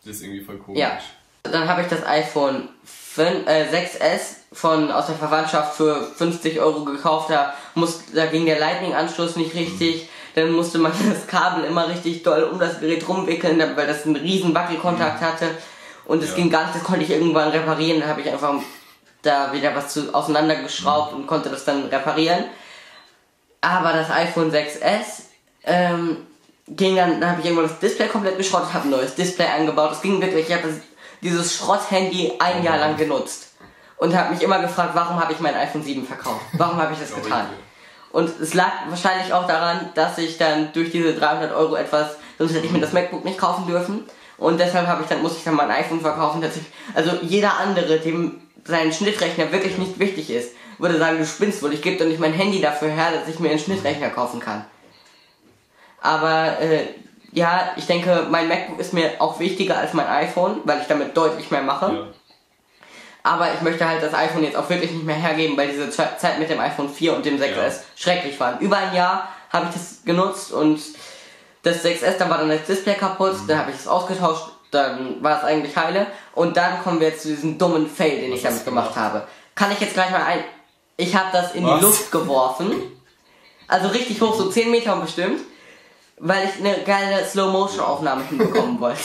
Das 0.05 0.15
ist 0.17 0.23
irgendwie 0.23 0.41
voll 0.43 0.57
komisch. 0.57 0.79
Ja. 0.79 0.97
Dann 1.43 1.67
habe 1.67 1.81
ich 1.81 1.87
das 1.87 2.05
iPhone 2.05 2.69
5, 2.85 3.47
äh, 3.47 3.65
6S 3.71 4.35
von 4.53 4.91
aus 4.91 5.07
der 5.07 5.15
Verwandtschaft 5.15 5.75
für 5.75 6.03
50 6.15 6.59
Euro 6.59 6.83
gekauft. 6.85 7.29
Da, 7.29 7.53
muss, 7.75 8.01
da 8.13 8.25
ging 8.27 8.45
der 8.45 8.59
Lightning-Anschluss 8.59 9.35
nicht 9.35 9.53
richtig. 9.55 10.07
Dann 10.35 10.51
musste 10.51 10.77
man 10.77 10.91
das 11.13 11.27
Kabel 11.27 11.63
immer 11.65 11.87
richtig 11.87 12.23
doll 12.23 12.43
um 12.43 12.59
das 12.59 12.79
Gerät 12.79 13.07
rumwickeln, 13.07 13.59
weil 13.75 13.87
das 13.87 14.05
einen 14.05 14.15
riesen 14.15 14.53
Wackelkontakt 14.53 15.21
hatte. 15.21 15.49
Und 16.05 16.23
es 16.23 16.29
Ja. 16.31 16.35
ging 16.35 16.49
gar 16.49 16.63
nicht, 16.65 16.75
das 16.75 16.83
konnte 16.83 17.03
ich 17.03 17.11
irgendwann 17.11 17.49
reparieren. 17.49 17.99
Dann 18.01 18.09
habe 18.09 18.21
ich 18.21 18.29
einfach 18.29 18.53
da 19.23 19.51
wieder 19.53 19.75
was 19.75 19.93
zu, 19.93 20.13
auseinandergeschraubt 20.13 21.13
und 21.13 21.27
konnte 21.27 21.49
das 21.49 21.65
dann 21.65 21.85
reparieren. 21.85 22.45
Aber 23.61 23.93
das 23.93 24.09
iPhone 24.09 24.51
6S 24.51 25.23
ähm, 25.63 26.25
ging 26.67 26.95
dann, 26.95 27.19
dann 27.19 27.31
habe 27.31 27.41
ich 27.41 27.47
irgendwann 27.47 27.67
das 27.67 27.79
Display 27.79 28.07
komplett 28.07 28.37
geschrottet, 28.37 28.73
habe 28.73 28.87
ein 28.87 28.91
neues 28.91 29.15
Display 29.15 29.45
eingebaut. 29.45 29.91
Es 29.93 30.01
ging 30.01 30.21
wirklich, 30.21 30.47
ich 30.47 30.53
habe 30.53 30.69
dieses 31.21 31.55
Schrott-Handy 31.55 32.33
ein 32.39 32.63
Jahr 32.63 32.77
lang 32.77 32.97
genutzt 32.97 33.49
und 33.97 34.15
habe 34.15 34.33
mich 34.33 34.41
immer 34.41 34.59
gefragt, 34.59 34.91
warum 34.93 35.19
habe 35.19 35.33
ich 35.33 35.39
mein 35.39 35.55
iPhone 35.55 35.83
7 35.83 36.05
verkauft? 36.05 36.41
Warum 36.53 36.77
habe 36.77 36.93
ich 36.93 36.99
das 36.99 37.13
getan? 37.23 37.47
Und 38.11 38.29
es 38.41 38.53
lag 38.53 38.71
wahrscheinlich 38.89 39.31
auch 39.33 39.47
daran, 39.47 39.89
dass 39.95 40.17
ich 40.17 40.37
dann 40.37 40.73
durch 40.73 40.91
diese 40.91 41.13
300 41.13 41.53
Euro 41.53 41.75
etwas, 41.75 42.17
sonst 42.37 42.53
hätte 42.53 42.65
ich 42.65 42.71
mir 42.71 42.81
das 42.81 42.93
MacBook 42.93 43.23
nicht 43.23 43.37
kaufen 43.37 43.67
dürfen. 43.67 44.03
Und 44.37 44.59
deshalb 44.59 44.87
habe 44.87 45.03
ich 45.03 45.07
dann, 45.07 45.21
musste 45.21 45.37
ich 45.37 45.43
dann 45.43 45.55
mein 45.55 45.71
iPhone 45.71 46.01
verkaufen. 46.01 46.41
Dass 46.41 46.57
ich, 46.57 46.63
also 46.93 47.11
jeder 47.21 47.57
andere, 47.57 47.99
dem 47.99 48.41
sein 48.65 48.91
Schnittrechner 48.91 49.51
wirklich 49.51 49.77
nicht 49.77 49.99
wichtig 49.99 50.29
ist, 50.29 50.55
würde 50.77 50.97
sagen, 50.97 51.19
du 51.19 51.25
spinnst 51.25 51.61
wohl, 51.61 51.73
ich 51.73 51.81
gebe 51.81 51.97
doch 51.97 52.05
nicht 52.05 52.19
mein 52.19 52.33
Handy 52.33 52.59
dafür 52.59 52.89
her, 52.89 53.11
dass 53.13 53.33
ich 53.33 53.39
mir 53.39 53.49
einen 53.49 53.59
Schnittrechner 53.59 54.09
kaufen 54.09 54.39
kann. 54.39 54.65
Aber 56.01 56.59
äh, 56.59 56.87
ja, 57.31 57.71
ich 57.77 57.85
denke, 57.85 58.27
mein 58.29 58.47
MacBook 58.47 58.79
ist 58.79 58.93
mir 58.93 59.11
auch 59.19 59.39
wichtiger 59.39 59.77
als 59.77 59.93
mein 59.93 60.07
iPhone, 60.07 60.61
weil 60.65 60.81
ich 60.81 60.87
damit 60.87 61.15
deutlich 61.15 61.49
mehr 61.51 61.61
mache. 61.61 61.93
Ja. 61.93 62.07
Aber 63.23 63.53
ich 63.53 63.61
möchte 63.61 63.87
halt 63.87 64.01
das 64.01 64.13
iPhone 64.15 64.43
jetzt 64.43 64.57
auch 64.57 64.67
wirklich 64.69 64.91
nicht 64.91 65.05
mehr 65.05 65.15
hergeben, 65.15 65.55
weil 65.55 65.67
diese 65.69 65.89
Ze- 65.91 66.09
Zeit 66.17 66.39
mit 66.39 66.49
dem 66.49 66.59
iPhone 66.59 66.89
4 66.89 67.15
und 67.15 67.25
dem 67.25 67.37
6S 67.39 67.55
Ja. 67.55 67.71
schrecklich 67.95 68.39
waren. 68.39 68.59
Über 68.59 68.77
ein 68.77 68.95
Jahr 68.95 69.29
habe 69.51 69.67
ich 69.67 69.73
das 69.73 70.01
genutzt 70.03 70.51
und 70.51 70.81
das 71.61 71.83
6S, 71.85 72.17
dann 72.17 72.29
war 72.31 72.39
dann 72.39 72.49
das 72.49 72.63
Display 72.65 72.95
kaputt, 72.95 73.33
Mhm. 73.43 73.47
dann 73.47 73.59
habe 73.59 73.69
ich 73.71 73.77
es 73.77 73.87
ausgetauscht, 73.87 74.47
dann 74.71 75.21
war 75.23 75.37
es 75.37 75.43
eigentlich 75.43 75.75
heile. 75.77 76.07
Und 76.33 76.57
dann 76.57 76.81
kommen 76.83 76.99
wir 76.99 77.09
jetzt 77.09 77.21
zu 77.21 77.27
diesem 77.27 77.59
dummen 77.59 77.87
Fail, 77.87 78.21
den 78.21 78.31
Was 78.31 78.37
ich 78.37 78.43
damit 78.43 78.65
gemacht 78.65 78.93
gemacht? 78.95 78.99
habe. 79.13 79.27
Kann 79.53 79.71
ich 79.71 79.79
jetzt 79.79 79.93
gleich 79.93 80.09
mal 80.09 80.23
ein... 80.23 80.43
Ich 80.97 81.15
habe 81.15 81.27
das 81.31 81.53
in 81.53 81.63
Was? 81.65 81.77
die 81.79 81.85
Luft 81.85 82.11
geworfen. 82.11 82.71
Also 83.67 83.89
richtig 83.89 84.19
hoch, 84.19 84.33
so 84.35 84.49
10 84.49 84.71
Meter 84.71 84.95
bestimmt. 84.95 85.41
Weil 86.23 86.47
ich 86.47 86.63
eine 86.63 86.83
geile 86.83 87.25
Slow-Motion-Aufnahme 87.25 88.23
hinbekommen 88.25 88.79
wollte. 88.79 89.01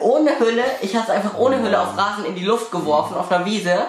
Ohne 0.00 0.38
Hülle, 0.38 0.64
ich 0.82 0.94
habe 0.94 1.04
es 1.04 1.10
einfach 1.10 1.38
ohne 1.38 1.60
Hülle 1.62 1.80
auf 1.80 1.96
Rasen 1.96 2.26
in 2.26 2.34
die 2.34 2.44
Luft 2.44 2.70
geworfen, 2.70 3.16
auf 3.16 3.32
einer 3.32 3.44
Wiese. 3.46 3.86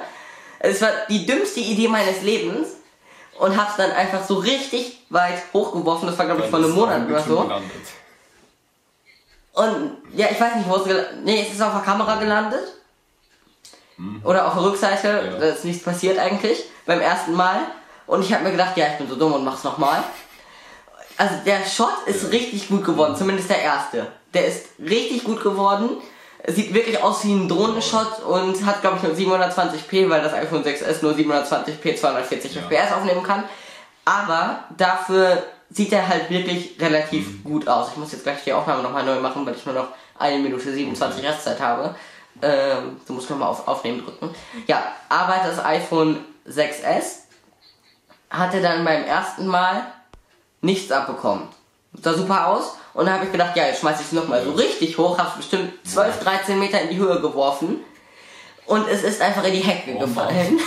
Es 0.59 0.81
war 0.81 0.89
die 1.09 1.25
dümmste 1.25 1.59
Idee 1.59 1.87
meines 1.87 2.21
Lebens. 2.21 2.69
Und 3.37 3.55
hab's 3.55 3.75
dann 3.75 3.91
einfach 3.91 4.25
so 4.25 4.35
richtig 4.35 5.03
weit 5.09 5.39
hochgeworfen. 5.53 6.07
Das 6.07 6.17
war, 6.17 6.25
glaube 6.25 6.41
ich, 6.43 6.49
vor 6.49 6.57
einem 6.57 6.71
Monat 6.71 7.07
oder 7.07 7.21
so. 7.21 7.41
Gelandet. 7.41 7.71
Und 9.53 9.97
ja, 10.13 10.27
ich 10.31 10.39
weiß 10.39 10.55
nicht, 10.55 10.67
wo 10.67 10.77
es 10.77 10.85
gelandet 10.85 11.23
Nee, 11.23 11.45
es 11.45 11.53
ist 11.53 11.61
auf 11.61 11.73
der 11.73 11.81
Kamera 11.81 12.15
gelandet. 12.15 12.73
Oder 14.23 14.47
auf 14.47 14.53
der 14.53 14.63
Rückseite. 14.63 15.07
Ja. 15.07 15.39
Da 15.39 15.45
ist 15.47 15.65
nichts 15.65 15.83
passiert 15.83 16.17
eigentlich. 16.17 16.65
Beim 16.85 17.01
ersten 17.01 17.33
Mal. 17.33 17.59
Und 18.07 18.23
ich 18.23 18.33
habe 18.33 18.43
mir 18.43 18.51
gedacht, 18.51 18.77
ja, 18.77 18.87
ich 18.87 18.97
bin 18.97 19.09
so 19.09 19.15
dumm 19.15 19.33
und 19.33 19.43
mach's 19.43 19.63
nochmal. 19.63 20.03
Also 21.17 21.35
der 21.45 21.65
Shot 21.65 22.05
ist 22.05 22.31
richtig 22.31 22.67
gut 22.67 22.85
geworden, 22.85 23.15
zumindest 23.15 23.49
der 23.49 23.61
erste. 23.61 24.07
Der 24.33 24.45
ist 24.47 24.65
richtig 24.79 25.23
gut 25.23 25.41
geworden. 25.41 25.89
Sieht 26.45 26.73
wirklich 26.73 27.01
aus 27.01 27.23
wie 27.25 27.33
ein 27.33 27.49
Drohnenshot 27.49 28.19
und 28.23 28.63
hat, 28.65 28.81
glaube 28.81 28.97
ich, 28.97 29.03
nur 29.03 29.13
720p, 29.39 30.09
weil 30.09 30.21
das 30.21 30.33
iPhone 30.33 30.63
6S 30.63 31.01
nur 31.01 31.13
720p 31.13 31.95
240 31.95 32.55
Ja. 32.55 32.61
FPS 32.61 32.93
aufnehmen 32.93 33.23
kann. 33.23 33.43
Aber 34.05 34.59
dafür 34.77 35.43
sieht 35.69 35.91
er 35.91 36.07
halt 36.07 36.29
wirklich 36.29 36.75
relativ 36.79 37.27
Mhm. 37.27 37.43
gut 37.43 37.67
aus. 37.67 37.89
Ich 37.91 37.97
muss 37.97 38.11
jetzt 38.13 38.23
gleich 38.23 38.43
die 38.45 38.53
Aufnahme 38.53 38.83
nochmal 38.83 39.03
neu 39.03 39.19
machen, 39.19 39.45
weil 39.45 39.55
ich 39.55 39.65
nur 39.65 39.75
noch 39.75 39.87
eine 40.17 40.37
Minute 40.39 40.71
27 40.71 41.25
Restzeit 41.25 41.59
habe. 41.59 41.95
Ähm, 42.41 43.01
du 43.05 43.13
musst 43.13 43.29
nochmal 43.29 43.49
auf 43.49 43.67
Aufnehmen 43.67 44.05
drücken. 44.05 44.33
Ja, 44.67 44.83
aber 45.09 45.37
das 45.45 45.63
iPhone 45.65 46.23
6S 46.47 47.23
hatte 48.29 48.61
dann 48.61 48.85
beim 48.85 49.03
ersten 49.03 49.47
Mal 49.47 49.81
nichts 50.61 50.91
abbekommen. 50.91 51.47
Sah 52.01 52.13
super 52.13 52.47
aus 52.47 52.75
und 52.93 53.05
dann 53.05 53.15
habe 53.15 53.25
ich 53.25 53.31
gedacht, 53.31 53.55
ja, 53.55 53.65
jetzt 53.67 53.79
schmeiß 53.79 53.99
ich 53.99 54.07
es 54.07 54.11
nochmal 54.11 54.43
so 54.43 54.51
richtig 54.51 54.97
hoch, 54.97 55.17
habe 55.17 55.37
bestimmt 55.37 55.73
12, 55.87 56.19
13 56.19 56.59
Meter 56.59 56.81
in 56.81 56.89
die 56.89 56.97
Höhe 56.97 57.19
geworfen 57.21 57.83
und 58.65 58.87
es 58.87 59.03
ist 59.03 59.21
einfach 59.21 59.43
in 59.45 59.53
die 59.53 59.59
Hecke 59.59 59.93
Oh, 59.95 59.99
gefallen. 59.99 60.59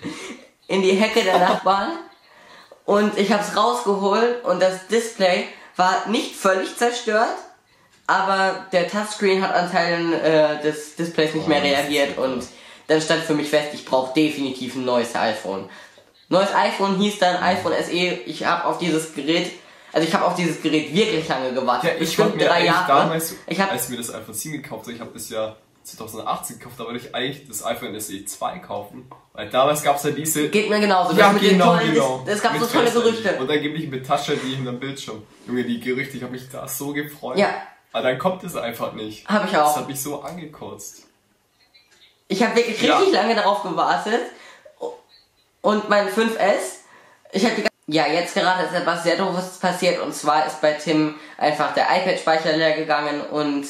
in 0.66 0.82
die 0.82 0.92
Hecke 0.92 1.22
der 1.22 1.38
Nachbarn 1.38 1.90
und 2.84 3.16
ich 3.18 3.32
habe 3.32 3.42
es 3.42 3.56
rausgeholt 3.56 4.44
und 4.44 4.60
das 4.60 4.86
Display 4.88 5.46
war 5.76 6.08
nicht 6.08 6.34
völlig 6.34 6.76
zerstört, 6.76 7.36
aber 8.06 8.66
der 8.72 8.88
Touchscreen 8.88 9.42
hat 9.42 9.54
an 9.54 9.70
Teilen 9.70 10.12
äh, 10.12 10.60
des 10.62 10.96
Displays 10.96 11.34
nicht 11.34 11.44
Oh, 11.46 11.48
mehr 11.48 11.62
ist 11.62 11.64
reagiert 11.78 12.18
und 12.18 12.44
dann 12.88 13.00
stand 13.00 13.22
für 13.22 13.34
mich 13.34 13.50
fest, 13.50 13.68
ich 13.74 13.84
brauche 13.84 14.14
definitiv 14.14 14.74
ein 14.74 14.84
neues 14.86 15.14
iPhone. 15.14 15.68
Neues 16.28 16.54
iPhone 16.54 16.96
hieß 16.96 17.18
dann 17.18 17.36
iPhone 17.42 17.72
SE. 17.72 17.92
Ich 17.92 18.44
habe 18.44 18.64
auf 18.66 18.78
dieses 18.78 19.14
Gerät, 19.14 19.50
also 19.92 20.06
ich 20.06 20.12
habe 20.14 20.26
auf 20.26 20.34
dieses 20.34 20.60
Gerät 20.60 20.92
wirklich 20.94 21.26
lange 21.28 21.52
gewartet. 21.52 21.84
Ja, 21.90 21.94
ich 21.94 22.00
Bestimmt 22.16 22.40
drei 22.40 22.64
Jahre. 22.66 22.86
damals, 22.86 23.34
ich 23.46 23.60
habe 23.60 23.72
als 23.72 23.84
ich 23.84 23.90
mir 23.90 23.96
das 23.96 24.14
iPhone 24.14 24.34
7 24.34 24.62
gekauft 24.62 24.84
habe, 24.84 24.92
ich 24.92 25.00
habe 25.00 25.10
das 25.14 25.30
ja 25.30 25.56
2018 25.84 26.58
gekauft, 26.58 26.78
da 26.78 26.84
wollte 26.84 26.98
ich 27.06 27.14
eigentlich 27.14 27.48
das 27.48 27.64
iPhone 27.64 27.98
SE 27.98 28.24
2 28.24 28.58
kaufen. 28.58 29.10
Weil 29.32 29.48
damals 29.48 29.82
gab 29.82 29.96
es 29.96 30.02
ja 30.02 30.10
diese... 30.10 30.48
geht 30.48 30.68
mir 30.68 30.80
genauso. 30.80 31.16
ja, 31.16 31.32
das 31.32 31.40
genau, 31.40 31.76
tollen, 31.76 31.94
genau. 31.94 32.24
Es, 32.26 32.42
gab 32.42 32.58
so 32.58 32.66
tolle. 32.66 32.90
Gerüchte. 32.90 33.36
Und 33.38 33.48
dann 33.48 33.62
gebe 33.62 33.78
ich 33.78 33.88
mit 33.88 34.06
Tasche 34.06 34.36
die 34.36 34.56
hinterm 34.56 34.78
Bildschirm. 34.78 35.22
Junge, 35.46 35.64
die 35.64 35.80
Gerüchte, 35.80 36.16
ich 36.16 36.22
habe 36.22 36.32
mich 36.32 36.50
da 36.50 36.68
so 36.68 36.92
gefreut. 36.92 37.38
Ja. 37.38 37.48
Aber 37.92 38.02
dann 38.02 38.18
kommt 38.18 38.44
es 38.44 38.54
einfach 38.54 38.92
nicht. 38.92 39.26
Hab 39.26 39.48
ich 39.48 39.56
auch. 39.56 39.68
Das 39.68 39.76
hat 39.76 39.88
mich 39.88 40.02
so 40.02 40.20
angekotzt. 40.20 41.04
Ich 42.26 42.42
habe 42.42 42.56
wirklich 42.56 42.82
Ja. 42.82 42.98
richtig 42.98 43.14
lange 43.14 43.34
darauf 43.34 43.62
gewartet. 43.62 44.20
Und 45.68 45.90
mein 45.90 46.08
5S, 46.08 46.78
ich 47.30 47.44
habe 47.44 47.62
ja, 47.88 48.06
jetzt 48.06 48.32
gerade 48.32 48.64
ist 48.64 48.72
etwas 48.72 49.02
sehr 49.02 49.18
doofes 49.18 49.58
passiert 49.58 50.00
und 50.00 50.14
zwar 50.14 50.46
ist 50.46 50.62
bei 50.62 50.72
Tim 50.72 51.16
einfach 51.36 51.74
der 51.74 51.84
iPad-Speicher 51.94 52.56
leer 52.56 52.74
gegangen 52.74 53.20
und 53.20 53.66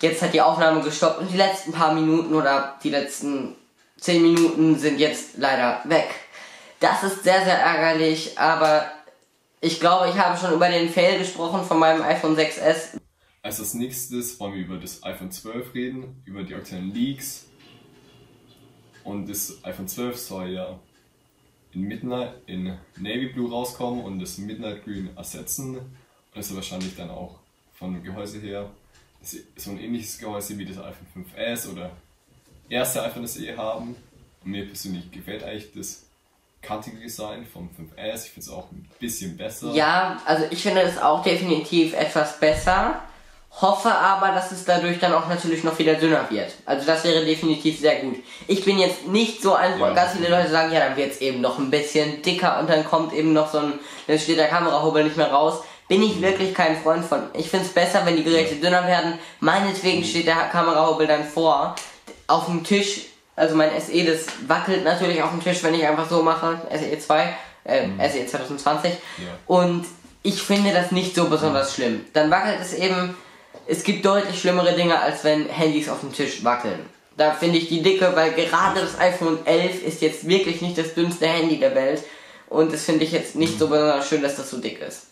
jetzt 0.00 0.20
hat 0.20 0.34
die 0.34 0.40
Aufnahme 0.40 0.80
gestoppt 0.80 1.20
und 1.20 1.30
die 1.30 1.36
letzten 1.36 1.70
paar 1.70 1.94
Minuten 1.94 2.34
oder 2.34 2.76
die 2.82 2.90
letzten 2.90 3.54
10 4.00 4.20
Minuten 4.20 4.76
sind 4.80 4.98
jetzt 4.98 5.38
leider 5.38 5.80
weg. 5.84 6.08
Das 6.80 7.04
ist 7.04 7.22
sehr, 7.22 7.44
sehr 7.44 7.60
ärgerlich, 7.60 8.36
aber 8.36 8.90
ich 9.60 9.78
glaube, 9.78 10.08
ich 10.08 10.18
habe 10.18 10.36
schon 10.36 10.54
über 10.54 10.68
den 10.68 10.88
Fail 10.88 11.20
gesprochen 11.20 11.62
von 11.62 11.78
meinem 11.78 12.02
iPhone 12.02 12.36
6S. 12.36 12.98
Als 13.42 13.58
das 13.58 13.74
nächstes 13.74 14.40
wollen 14.40 14.54
wir 14.54 14.64
über 14.64 14.78
das 14.78 15.04
iPhone 15.04 15.30
12 15.30 15.72
reden, 15.72 16.20
über 16.24 16.42
die 16.42 16.56
aktuellen 16.56 16.92
Leaks. 16.92 17.46
Und 19.04 19.30
das 19.30 19.62
iPhone 19.62 19.86
12 19.86 20.18
soll 20.18 20.48
ja 20.48 20.80
in 21.78 21.88
Midnight, 21.88 22.32
in 22.46 22.76
Navy 22.96 23.26
Blue 23.26 23.50
rauskommen 23.50 24.04
und 24.04 24.18
das 24.18 24.38
Midnight 24.38 24.84
Green 24.84 25.10
ersetzen. 25.16 25.78
Und 25.78 25.86
das 26.34 26.48
soll 26.48 26.56
wahrscheinlich 26.56 26.96
dann 26.96 27.10
auch 27.10 27.38
vom 27.78 28.02
Gehäuse 28.02 28.40
her 28.40 28.68
so 29.22 29.70
ein 29.70 29.80
ähnliches 29.80 30.18
Gehäuse 30.18 30.58
wie 30.58 30.64
das 30.64 30.78
iPhone 30.78 31.24
5S 31.36 31.72
oder 31.72 31.90
erste 32.68 33.02
iPhone 33.02 33.26
SE 33.26 33.56
haben. 33.56 33.96
Und 34.44 34.50
mir 34.50 34.66
persönlich 34.66 35.10
gefällt 35.10 35.42
eigentlich 35.42 35.72
das 35.74 36.04
kantige 36.62 36.98
Design 36.98 37.46
vom 37.46 37.68
5S. 37.68 38.24
Ich 38.26 38.30
finde 38.30 38.40
es 38.40 38.48
auch 38.48 38.70
ein 38.70 38.88
bisschen 38.98 39.36
besser. 39.36 39.72
Ja, 39.72 40.20
also 40.24 40.44
ich 40.50 40.62
finde 40.62 40.82
es 40.82 40.98
auch 40.98 41.22
definitiv 41.22 41.94
etwas 41.94 42.38
besser. 42.38 43.02
Hoffe 43.60 43.90
aber, 43.92 44.28
dass 44.32 44.52
es 44.52 44.64
dadurch 44.64 45.00
dann 45.00 45.12
auch 45.14 45.26
natürlich 45.26 45.64
noch 45.64 45.76
wieder 45.78 45.94
dünner 45.94 46.26
wird. 46.30 46.52
Also 46.66 46.86
das 46.86 47.02
wäre 47.02 47.24
definitiv 47.24 47.80
sehr 47.80 47.96
gut. 47.96 48.16
Ich 48.46 48.64
bin 48.64 48.78
jetzt 48.78 49.06
nicht 49.08 49.42
so 49.42 49.54
ein, 49.54 49.80
Ja. 49.80 49.92
ganz 49.94 50.12
viele 50.12 50.28
Leute 50.28 50.48
sagen, 50.50 50.72
ja, 50.72 50.80
dann 50.80 50.96
wird 50.96 51.12
es 51.12 51.20
eben 51.20 51.40
noch 51.40 51.58
ein 51.58 51.70
bisschen 51.70 52.22
dicker 52.22 52.60
und 52.60 52.70
dann 52.70 52.84
kommt 52.84 53.12
eben 53.14 53.32
noch 53.32 53.50
so 53.50 53.58
ein, 53.58 53.72
dann 54.06 54.18
steht 54.18 54.38
der 54.38 54.48
Kamerahubbel 54.48 55.02
nicht 55.04 55.16
mehr 55.16 55.32
raus. 55.32 55.62
Bin 55.88 56.02
ich 56.02 56.20
wirklich 56.20 56.54
kein 56.54 56.76
Freund 56.80 57.04
von. 57.04 57.22
Ich 57.32 57.48
finde 57.48 57.64
es 57.66 57.72
besser, 57.72 58.02
wenn 58.04 58.16
die 58.16 58.22
Geräte 58.22 58.56
dünner 58.56 58.86
werden. 58.86 59.14
Meinetwegen 59.40 60.04
steht 60.04 60.26
der 60.26 60.36
Kamerahubbel 60.52 61.06
dann 61.06 61.24
vor. 61.24 61.74
Auf 62.26 62.44
dem 62.44 62.62
Tisch, 62.62 63.06
also 63.34 63.56
mein 63.56 63.70
SE, 63.80 64.04
das 64.04 64.26
wackelt 64.46 64.84
natürlich 64.84 65.22
auf 65.22 65.30
dem 65.30 65.42
Tisch, 65.42 65.62
wenn 65.64 65.74
ich 65.74 65.84
einfach 65.86 66.08
so 66.08 66.22
mache. 66.22 66.60
SE 66.70 66.98
2, 66.98 67.34
äh, 67.64 67.88
SE 68.08 68.26
2020. 68.26 68.92
Ja. 68.92 68.98
Und 69.46 69.86
ich 70.22 70.42
finde 70.42 70.72
das 70.72 70.92
nicht 70.92 71.14
so 71.14 71.24
besonders 71.24 71.74
schlimm. 71.74 72.04
Dann 72.12 72.30
wackelt 72.30 72.58
es 72.60 72.74
eben. 72.74 73.16
Es 73.70 73.82
gibt 73.84 74.04
deutlich 74.04 74.40
schlimmere 74.40 74.74
Dinge, 74.74 74.98
als 74.98 75.22
wenn 75.24 75.46
Handys 75.48 75.88
auf 75.90 76.00
dem 76.00 76.12
Tisch 76.12 76.42
wackeln. 76.42 76.80
Da 77.18 77.34
finde 77.34 77.58
ich 77.58 77.68
die 77.68 77.82
Dicke, 77.82 78.12
weil 78.14 78.32
gerade 78.32 78.80
das 78.80 78.98
iPhone 78.98 79.44
11 79.44 79.82
ist 79.84 80.00
jetzt 80.02 80.26
wirklich 80.26 80.62
nicht 80.62 80.78
das 80.78 80.94
dünnste 80.94 81.26
Handy 81.26 81.58
der 81.58 81.74
Welt. 81.74 82.02
Und 82.48 82.72
das 82.72 82.84
finde 82.84 83.04
ich 83.04 83.12
jetzt 83.12 83.34
nicht 83.36 83.58
so 83.58 83.68
besonders 83.68 84.08
schön, 84.08 84.22
dass 84.22 84.36
das 84.36 84.50
so 84.50 84.58
dick 84.58 84.80
ist. 84.80 85.08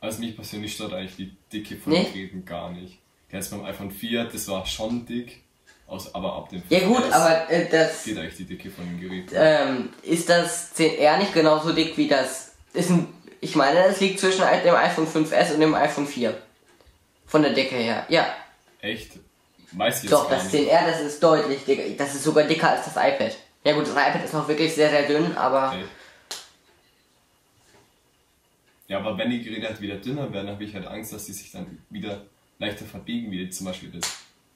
Also 0.00 0.18
mich 0.20 0.34
persönlich 0.34 0.72
stört 0.74 0.94
eigentlich 0.94 1.16
die 1.16 1.36
Dicke 1.52 1.76
von 1.76 1.92
Nee? 1.92 2.04
den 2.04 2.12
Geräten 2.12 2.44
gar 2.44 2.70
nicht. 2.72 2.98
Jetzt 3.30 3.50
beim 3.50 3.64
iPhone 3.64 3.90
4, 3.90 4.24
das 4.24 4.48
war 4.48 4.66
schon 4.66 5.06
dick, 5.06 5.42
aus, 5.86 6.12
aber 6.14 6.34
ab 6.34 6.48
dem 6.48 6.62
Ja 6.68 6.80
gut, 6.80 6.98
5S 7.04 7.12
aber 7.12 7.50
äh, 7.50 7.68
das 7.70 8.02
geht 8.04 8.18
eigentlich 8.18 8.36
die 8.36 8.44
Dicke 8.44 8.70
von 8.70 8.84
den 8.84 9.00
Geräten. 9.00 9.30
ähm, 9.34 9.88
ist 10.02 10.28
das 10.28 10.74
10R 10.76 11.18
nicht 11.18 11.32
genauso 11.34 11.72
dick 11.72 11.96
wie 11.96 12.08
das. 12.08 12.52
Ist 12.74 12.90
ein, 12.90 13.06
ich 13.42 13.56
meine, 13.56 13.84
es 13.86 14.00
liegt 14.00 14.20
zwischen 14.20 14.44
dem 14.64 14.74
iPhone 14.74 15.06
5S 15.06 15.54
und 15.54 15.60
dem 15.60 15.74
iPhone 15.74 16.06
4. 16.06 16.40
Von 17.26 17.42
der 17.42 17.52
Dicke 17.52 17.74
her. 17.74 18.06
Ja. 18.08 18.24
Echt? 18.80 19.18
Weiß 19.72 20.04
ich 20.04 20.10
Doch, 20.10 20.30
das 20.30 20.52
nicht. 20.52 20.70
10R, 20.70 20.86
das 20.86 21.00
ist 21.00 21.22
deutlich 21.22 21.64
dicker. 21.64 21.82
Das 21.98 22.14
ist 22.14 22.22
sogar 22.22 22.44
dicker 22.44 22.70
als 22.70 22.84
das 22.84 22.94
iPad. 22.94 23.36
Ja 23.64 23.72
gut, 23.72 23.82
das 23.82 23.92
iPad 23.92 24.24
ist 24.24 24.32
noch 24.32 24.46
wirklich 24.46 24.72
sehr, 24.72 24.90
sehr 24.90 25.08
dünn, 25.08 25.36
aber 25.36 25.72
Okay. 25.72 25.84
Ja, 28.86 28.98
aber 28.98 29.16
wenn 29.16 29.30
die 29.30 29.42
Geräte 29.42 29.68
halt 29.68 29.80
wieder 29.80 29.96
dünner 29.96 30.32
werden, 30.32 30.50
habe 30.50 30.62
ich 30.62 30.74
halt 30.74 30.86
Angst, 30.86 31.12
dass 31.12 31.24
die 31.24 31.32
sich 31.32 31.50
dann 31.50 31.78
wieder 31.90 32.26
leichter 32.58 32.84
verbiegen, 32.84 33.32
wie 33.32 33.48
zum 33.48 33.66
Beispiel 33.66 33.90
das 33.90 34.06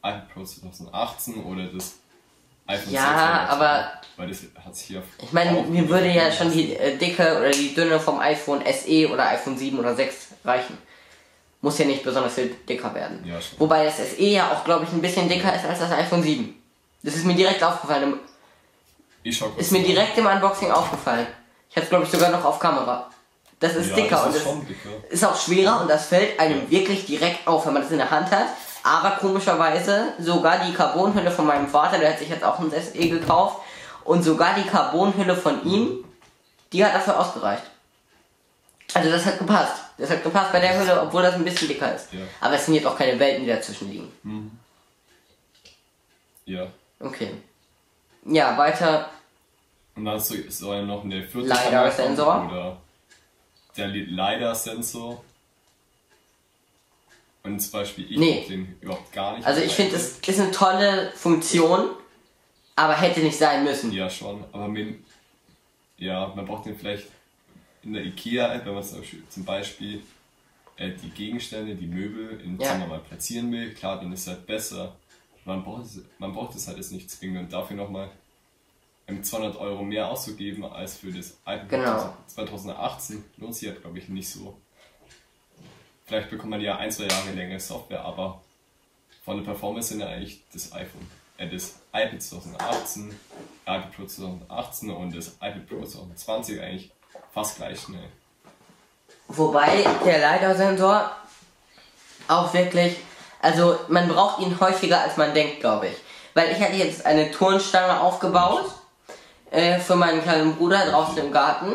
iPad 0.01 0.29
Pro 0.33 0.45
2018 0.45 1.43
oder 1.43 1.67
das 1.69 1.99
iPhone 2.67 2.93
Ja, 2.93 3.47
6. 3.49 3.53
aber- 3.53 3.91
Weil 4.17 4.29
das 4.29 4.39
hat 4.65 4.75
sich 4.77 4.89
ja. 4.91 5.03
ich 5.23 5.33
meine, 5.33 5.63
mir 5.63 5.89
würde 5.89 6.09
ja 6.11 6.33
schon 6.33 6.51
die 6.51 6.75
äh, 6.75 6.97
Dicke 6.97 7.37
oder 7.39 7.51
die 7.51 7.75
Dünne 7.75 8.01
vom 8.01 8.19
iPhone 8.21 8.63
SE 8.65 9.09
oder 9.11 9.29
iPhone 9.31 9.57
7 9.59 9.79
oder 9.79 9.95
6 9.95 10.29
reichen. 10.45 10.79
Muss 11.61 11.79
ja 11.79 11.85
nicht 11.87 12.03
besonders 12.03 12.35
viel 12.35 12.55
dicker 12.69 12.95
werden. 12.95 13.25
Ja, 13.27 13.41
schon. 13.41 13.59
Wobei 13.61 13.85
das 13.85 13.97
SE 13.99 14.23
ja 14.23 14.51
auch, 14.53 14.65
glaube 14.65 14.85
ich, 14.85 14.93
ein 14.93 15.01
bisschen 15.03 15.29
dicker 15.29 15.55
ist 15.55 15.65
als 15.65 15.79
das 15.81 15.91
iPhone 15.93 16.23
7. 16.23 16.55
Das 17.03 17.15
ist 17.15 17.25
mir 17.25 17.35
direkt 17.35 17.63
aufgefallen. 17.63 18.15
Ich 19.23 19.37
schau 19.37 19.53
Ist 19.57 19.73
mir 19.73 19.83
direkt 19.83 20.17
im 20.19 20.27
Unboxing 20.27 20.71
aufgefallen. 20.71 21.27
Ich 21.71 21.77
hatte 21.77 21.89
glaube 21.89 22.05
ich 22.05 22.11
sogar 22.11 22.31
noch 22.31 22.45
auf 22.45 22.59
Kamera. 22.59 23.11
Das 23.59 23.75
ist 23.75 23.91
ja, 23.91 23.97
dicker 23.97 24.11
das 24.17 24.23
und 24.27 24.31
ist 24.31 24.37
das 24.37 24.53
schon 24.53 24.67
dicker. 24.67 24.89
ist 25.09 25.25
auch 25.25 25.39
schwerer 25.41 25.81
und 25.81 25.89
das 25.91 26.07
fällt 26.07 26.39
einem 26.39 26.63
Ja. 26.65 26.71
wirklich 26.71 27.07
direkt 27.07 27.47
auf, 27.49 27.67
wenn 27.67 27.73
man 27.73 27.83
das 27.83 27.91
in 27.91 27.99
der 27.99 28.11
Hand 28.11 28.31
hat. 28.31 28.47
Aber 28.87 29.17
komischerweise 29.17 30.13
sogar 30.21 30.65
die 30.65 30.73
Carbonhülle 30.73 31.31
von 31.31 31.45
meinem 31.47 31.67
Vater, 31.67 31.99
der 31.99 32.11
hat 32.13 32.19
sich 32.21 32.29
jetzt 32.29 32.45
auch 32.45 32.61
ein 32.61 32.71
SE 32.71 32.93
gekauft 33.09 33.61
und 34.05 34.23
sogar 34.23 34.55
die 34.55 34.63
Carbonhülle 34.69 35.35
von 35.35 35.65
ihm, 35.67 36.05
die 36.73 36.85
hat 36.85 36.95
dafür 36.95 37.19
ausgereicht. 37.19 37.65
Also 38.95 39.11
das 39.11 39.27
hat 39.27 39.39
gepasst. 39.39 39.83
Das 39.99 40.09
hat 40.11 40.23
gepasst 40.23 40.53
bei 40.53 40.61
der 40.61 40.79
Hülle, 40.79 41.03
obwohl 41.03 41.23
das 41.23 41.35
ein 41.35 41.45
bisschen 41.45 41.67
dicker 41.67 41.93
ist. 41.97 42.13
Ja. 42.13 42.21
Aber 42.41 42.55
es 42.55 42.65
sind 42.65 42.75
jetzt 42.75 42.87
auch 42.87 42.97
keine 42.97 43.19
Welten, 43.19 43.43
die 43.45 43.51
dazwischen 43.51 43.91
liegen. 43.91 44.61
Ja. 46.45 46.67
Okay. 47.01 47.35
Ja, 48.25 48.57
weiter. 48.57 49.09
Und 49.97 50.05
dann 50.05 50.21
so- 50.21 50.37
soll 50.49 50.85
noch 50.87 51.03
eine 51.03 51.23
vierte 51.25 51.49
LiDAR 51.49 51.59
Kamera 51.65 51.83
kommen 51.83 51.93
Sensor. 51.97 52.47
Oder 52.51 52.77
der 53.77 53.89
Li- 53.89 54.05
LiDAR-Sensor. 54.11 55.25
Und 57.47 57.61
zum 57.61 57.73
Beispiel 57.73 58.11
ich 58.11 58.19
Nee. 58.19 58.45
den 58.49 58.77
überhaupt 58.81 59.13
gar 59.13 59.37
nicht. 59.37 59.47
Also 59.47 59.61
ich 59.63 59.73
finde, 59.73 59.97
es 59.97 60.19
ist 60.19 60.41
eine 60.41 60.51
tolle 60.51 61.13
Funktion, 61.15 61.91
aber 62.75 62.95
hätte 62.95 63.21
nicht 63.21 63.37
sein 63.39 63.65
müssen. 63.65 63.93
Ja, 63.93 64.11
schon. 64.11 64.45
Aber 64.53 64.69
mit, 64.69 64.99
ja, 65.99 66.33
man 66.35 66.45
braucht 66.45 66.67
den 66.67 66.77
vielleicht 66.77 67.07
in 67.83 67.93
der 67.93 68.05
IKEA-App, 68.05 68.67
wenn 68.67 68.75
man 68.75 68.83
zum 68.85 68.99
Beispiel, 69.01 69.23
zum 69.29 69.45
Beispiel 69.45 70.03
äh, 70.77 70.91
die 70.91 71.11
Gegenstände, 71.11 71.75
die 71.75 71.87
Möbel 71.87 72.41
im 72.45 72.61
Ja. 72.61 72.73
Zimmer 72.73 72.87
mal 72.89 72.99
platzieren 73.01 73.51
will. 73.53 73.73
Klar, 73.75 73.99
dann 74.01 74.13
ist 74.13 74.23
es 74.23 74.27
halt 74.29 74.47
besser. 74.47 74.97
Man 75.45 75.63
braucht 75.63 75.85
es, 75.85 76.01
man 76.19 76.33
braucht 76.35 76.57
es 76.57 76.67
halt 76.67 76.77
jetzt 76.77 76.91
nicht 76.93 77.09
zwingend 77.11 77.39
und 77.45 77.53
dafür 77.53 77.77
nochmal 77.77 78.11
ähm, 79.07 79.23
200 79.23 79.57
Euro 79.59 79.85
mehr 79.85 80.11
auszugeben 80.11 80.65
als 80.65 80.97
für 80.97 81.13
das 81.13 81.39
iPad 81.47 81.69
Genau. 81.69 82.17
2018 82.27 83.25
lohnt 83.37 83.55
sich 83.55 83.69
halt, 83.69 83.81
glaube 83.83 83.99
ich, 83.99 84.09
nicht 84.09 84.29
so. 84.29 84.59
Vielleicht 86.07 86.31
bekommt 86.31 86.51
man 86.51 86.61
ja 86.61 86.77
ein, 86.77 86.91
zwei 86.91 87.05
Jahre 87.05 87.31
längere 87.35 87.59
Software, 87.59 88.05
aber 88.05 88.41
von 89.25 89.39
der 89.39 89.45
Performance 89.45 89.89
sind 89.89 90.01
ja 90.01 90.07
eigentlich 90.07 90.41
das 90.53 90.73
iPhone, 90.73 91.11
äh, 91.37 91.49
das 91.49 91.75
iPad 91.93 92.23
2018, 92.23 93.19
iPad 93.63 93.93
Pro 93.93 94.05
2018 94.05 94.91
und 94.91 95.17
das 95.17 95.29
iPad 95.37 95.69
Pro 95.69 95.85
2020 95.85 96.61
eigentlich 96.61 96.93
fast 97.35 97.57
gleich 97.57 97.81
schnell. 97.81 98.09
Wobei 99.27 99.85
der 100.05 100.19
LiDAR-Sensor 100.19 101.11
auch 102.29 102.55
wirklich, 102.55 102.97
also 103.43 103.77
man 103.89 104.07
braucht 104.09 104.41
ihn 104.41 104.59
häufiger 104.61 105.01
als 105.01 105.17
man 105.17 105.35
denkt, 105.35 105.59
glaube 105.59 105.89
ich. 105.89 105.97
Weil 106.35 106.53
ich 106.53 106.61
hatte 106.61 106.77
jetzt 106.77 107.05
eine 107.05 107.33
Turnstange 107.33 108.01
aufgebaut 108.01 108.67
äh, 109.51 109.81
für 109.81 109.97
meinen 109.97 110.23
kleinen 110.23 110.55
Bruder 110.55 110.87
draußen 110.87 111.19
im 111.19 111.33
Garten. 111.33 111.73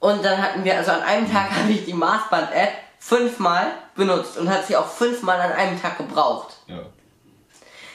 Und 0.00 0.24
dann 0.24 0.42
hatten 0.42 0.64
wir, 0.64 0.76
also 0.76 0.90
an 0.90 1.02
einem 1.02 1.30
Tag 1.30 1.50
habe 1.56 1.70
ich 1.70 1.84
die 1.84 1.94
Maßband-App 1.94 2.85
fünfmal 2.98 3.66
benutzt 3.94 4.38
und 4.38 4.50
hat 4.50 4.66
sie 4.66 4.76
auch 4.76 4.88
fünfmal 4.88 5.40
an 5.40 5.52
einem 5.52 5.80
Tag 5.80 5.98
gebraucht. 5.98 6.56
Ja. 6.66 6.80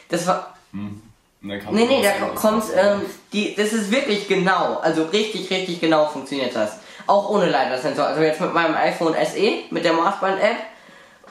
Das 0.09 0.27
war, 0.27 0.55
kann 0.71 1.73
Nee, 1.73 1.85
nee, 1.85 2.03
da 2.03 2.27
kommt, 2.35 2.65
ähm, 2.75 3.01
die, 3.33 3.55
das 3.55 3.73
ist 3.73 3.91
wirklich 3.91 4.27
genau, 4.27 4.77
also 4.77 5.05
richtig, 5.05 5.49
richtig 5.49 5.79
genau 5.79 6.07
funktioniert 6.07 6.55
das. 6.55 6.77
Auch 7.07 7.29
ohne 7.29 7.45
LiDAR-Sensor. 7.47 8.05
Also 8.05 8.21
jetzt 8.21 8.39
mit 8.39 8.53
meinem 8.53 8.75
iPhone 8.75 9.15
SE, 9.25 9.63
mit 9.71 9.83
der 9.83 9.93
Maßband-App. 9.93 10.57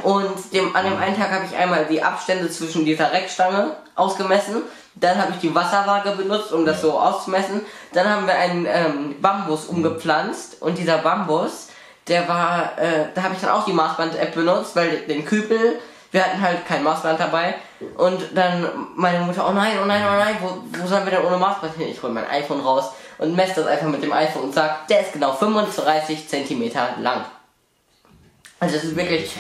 Und 0.03 0.53
dem, 0.53 0.75
an 0.75 0.85
dem 0.85 0.97
einen 0.97 1.17
Tag 1.17 1.31
habe 1.31 1.45
ich 1.45 1.57
einmal 1.57 1.87
die 1.87 2.03
Abstände 2.03 2.51
zwischen 2.51 2.85
dieser 2.85 3.13
Reckstange 3.13 3.77
ausgemessen. 3.95 4.63
Dann 4.95 5.17
habe 5.19 5.33
ich 5.33 5.39
die 5.39 5.55
Wasserwaage 5.55 6.11
benutzt, 6.13 6.53
um 6.53 6.67
das 6.67 6.81
so 6.81 6.99
auszumessen. 6.99 7.61
Dann 7.93 8.09
haben 8.09 8.27
wir 8.27 8.35
einen 8.35 8.67
ähm, 8.67 9.21
Bambus 9.21 9.67
umgepflanzt. 9.67 10.61
Und 10.61 10.79
dieser 10.79 10.99
Bambus, 10.99 11.69
der 12.11 12.29
war, 12.29 12.77
äh, 12.77 13.07
da 13.15 13.23
habe 13.23 13.35
ich 13.35 13.41
dann 13.41 13.51
auch 13.51 13.65
die 13.65 13.73
Maßband-App 13.73 14.35
benutzt, 14.35 14.75
weil 14.75 14.99
den 15.07 15.25
Kübel, 15.25 15.79
wir 16.11 16.25
hatten 16.25 16.41
halt 16.41 16.67
kein 16.67 16.83
Maßband 16.83 17.21
dabei. 17.21 17.55
Und 17.97 18.21
dann 18.35 18.69
meine 18.97 19.21
Mutter, 19.21 19.49
oh 19.49 19.53
nein, 19.53 19.79
oh 19.81 19.87
nein, 19.87 20.03
oh 20.05 20.19
nein, 20.19 20.37
wo, 20.41 20.79
wo 20.79 20.87
sollen 20.87 21.05
wir 21.07 21.13
denn 21.13 21.25
ohne 21.25 21.39
Maßband 21.39 21.77
hin? 21.77 21.89
Ich 21.89 22.03
hole 22.03 22.13
mein 22.13 22.29
iPhone 22.29 22.61
raus 22.61 22.91
und 23.19 23.37
messe 23.37 23.57
das 23.57 23.67
einfach 23.69 23.87
mit 23.87 24.03
dem 24.03 24.13
iPhone 24.13 24.43
und 24.43 24.55
sag, 24.55 24.89
der 24.89 25.03
ist 25.03 25.13
genau 25.13 25.33
35 25.33 26.29
Zentimeter 26.29 26.97
lang. 26.99 27.25
Also 28.59 28.75
das 28.75 28.85
ist 28.85 28.97
wirklich, 28.97 29.31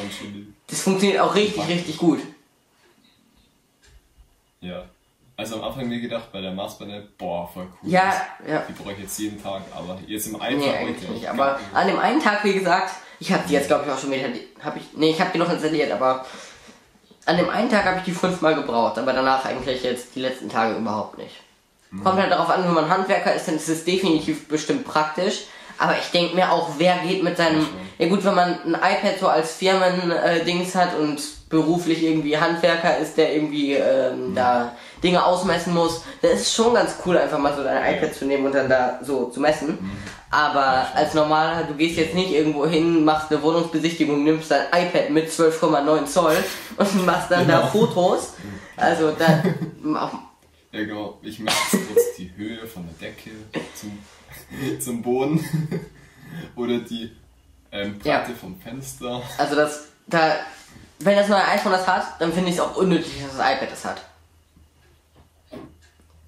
das 0.69 0.81
funktioniert 0.81 1.21
auch 1.21 1.35
richtig, 1.35 1.67
richtig 1.67 1.99
gut. 1.99 2.21
Ja. 4.61 4.85
Also 5.41 5.57
am 5.57 5.65
Anfang 5.65 5.89
mir 5.89 5.99
gedacht, 5.99 6.31
bei 6.33 6.43
der 6.43 6.53
Maßbahn, 6.53 7.09
boah, 7.17 7.49
voll 7.49 7.67
cool. 7.83 7.91
Ja, 7.91 8.13
ja. 8.47 8.63
Die 8.69 8.75
brauche 8.75 8.93
ich 8.93 8.99
jetzt 8.99 9.19
jeden 9.19 9.43
Tag, 9.43 9.63
aber 9.75 9.99
jetzt 10.07 10.27
im 10.27 10.39
Alltag 10.39 10.59
Nee, 10.59 10.77
eigentlich 10.77 11.09
nicht. 11.09 11.31
Aber 11.31 11.59
an 11.73 11.87
dem 11.87 11.99
einen 11.99 12.23
Tag, 12.23 12.45
wie 12.45 12.53
gesagt, 12.53 12.93
ich 13.19 13.33
habe 13.33 13.45
die 13.49 13.55
jetzt 13.55 13.69
glaube 13.69 13.85
ich 13.87 13.91
auch 13.91 13.99
schon 13.99 14.11
wieder. 14.11 14.29
Hab 14.63 14.77
ich, 14.77 14.83
nee, 14.95 15.09
ich 15.09 15.19
habe 15.19 15.31
die 15.33 15.39
noch 15.39 15.51
installiert, 15.51 15.93
aber 15.93 16.27
an 17.25 17.39
dem 17.39 17.49
einen 17.49 17.71
Tag 17.71 17.87
habe 17.87 18.01
ich 18.01 18.05
die 18.05 18.13
fünfmal 18.13 18.55
gebraucht, 18.55 18.99
aber 18.99 19.15
danach 19.15 19.47
eigentlich 19.47 19.83
jetzt 19.83 20.15
die 20.15 20.21
letzten 20.21 20.51
Tage 20.51 20.77
überhaupt 20.77 21.17
nicht. 21.17 21.37
Kommt 22.05 22.21
halt 22.21 22.31
darauf 22.31 22.51
an, 22.51 22.63
wenn 22.63 22.75
man 22.75 22.91
Handwerker 22.91 23.35
ist, 23.35 23.49
dann 23.49 23.57
ist 23.57 23.69
es 23.69 23.85
definitiv 23.85 24.47
bestimmt 24.47 24.85
praktisch. 24.85 25.45
Aber 25.81 25.97
ich 25.99 26.11
denke 26.11 26.35
mir 26.37 26.53
auch, 26.53 26.69
wer 26.79 26.99
geht 26.99 27.25
mit 27.25 27.37
seinem. 27.37 27.67
Ja 27.99 28.09
gut, 28.09 28.25
wenn 28.25 28.35
man 28.35 28.59
ein 28.65 28.75
iPad 28.75 29.19
so 29.19 29.29
als 29.29 29.53
Firmen-Dings 29.55 30.75
hat 30.75 30.97
und 30.99 31.21
beruflich 31.51 32.03
irgendwie 32.05 32.37
Handwerker 32.37 32.99
ist, 32.99 33.17
der 33.17 33.35
irgendwie 33.35 33.75
ähm, 33.75 34.35
da 34.35 34.77
Dinge 35.03 35.25
ausmessen 35.25 35.75
muss, 35.75 36.03
dann 36.23 36.31
ist 36.31 36.43
es 36.43 36.55
schon 36.55 36.75
ganz 36.75 36.95
cool, 37.05 37.19
einfach 37.19 37.39
mal 37.39 37.55
so 37.57 37.65
dein 37.65 37.95
iPad 37.97 38.15
zu 38.15 38.25
nehmen 38.25 38.47
und 38.47 38.55
dann 38.55 38.69
da 38.69 39.01
so 39.03 39.27
zu 39.31 39.41
messen. 39.41 39.79
Aber 40.31 40.87
als 40.95 41.13
normaler, 41.15 41.65
du 41.65 41.75
gehst 41.75 41.97
jetzt 41.99 42.15
nicht 42.15 42.31
irgendwo 42.31 42.67
hin, 42.67 43.05
machst 43.05 43.33
eine 43.33 43.43
Wohnungsbesichtigung, 43.43 44.23
nimmst 44.23 44.51
dein 44.51 44.67
iPad 44.67 45.11
mit 45.11 45.29
12,9 45.29 46.05
Zoll 46.07 46.37
und 46.77 47.05
machst 47.07 47.31
dann 47.31 47.49
da 47.49 47.57
Genau. 47.59 47.69
Fotos. 47.69 48.35
Also 48.77 49.11
da 49.19 49.43
Ja 50.73 50.85
genau, 50.85 51.19
ich 51.23 51.41
messe 51.41 51.57
jetzt 51.73 51.89
kurz 51.89 52.15
die 52.17 52.31
Höhe 52.37 52.65
von 52.65 52.85
der 52.87 53.09
Decke 53.09 53.31
zum, 53.75 53.99
zum 54.81 55.03
Boden. 55.03 55.45
Oder 56.57 56.79
die 56.81 57.11
ähm, 57.73 57.99
Breite 57.99 58.31
Ja. 58.33 58.37
vom 58.39 58.59
Fenster. 58.61 59.23
Also 59.39 59.55
das, 59.57 59.85
da, 60.07 60.37
wenn 61.01 61.17
das 61.17 61.29
neue 61.29 61.45
iPhone 61.49 61.73
das 61.73 61.87
hat, 61.87 62.21
dann 62.21 62.33
finde 62.33 62.51
ich 62.51 62.57
es 62.57 62.61
auch 62.61 62.77
unnötig, 62.77 63.13
dass 63.23 63.37
das 63.37 63.53
iPad 63.53 63.73
das 63.73 63.85
hat. 63.85 64.03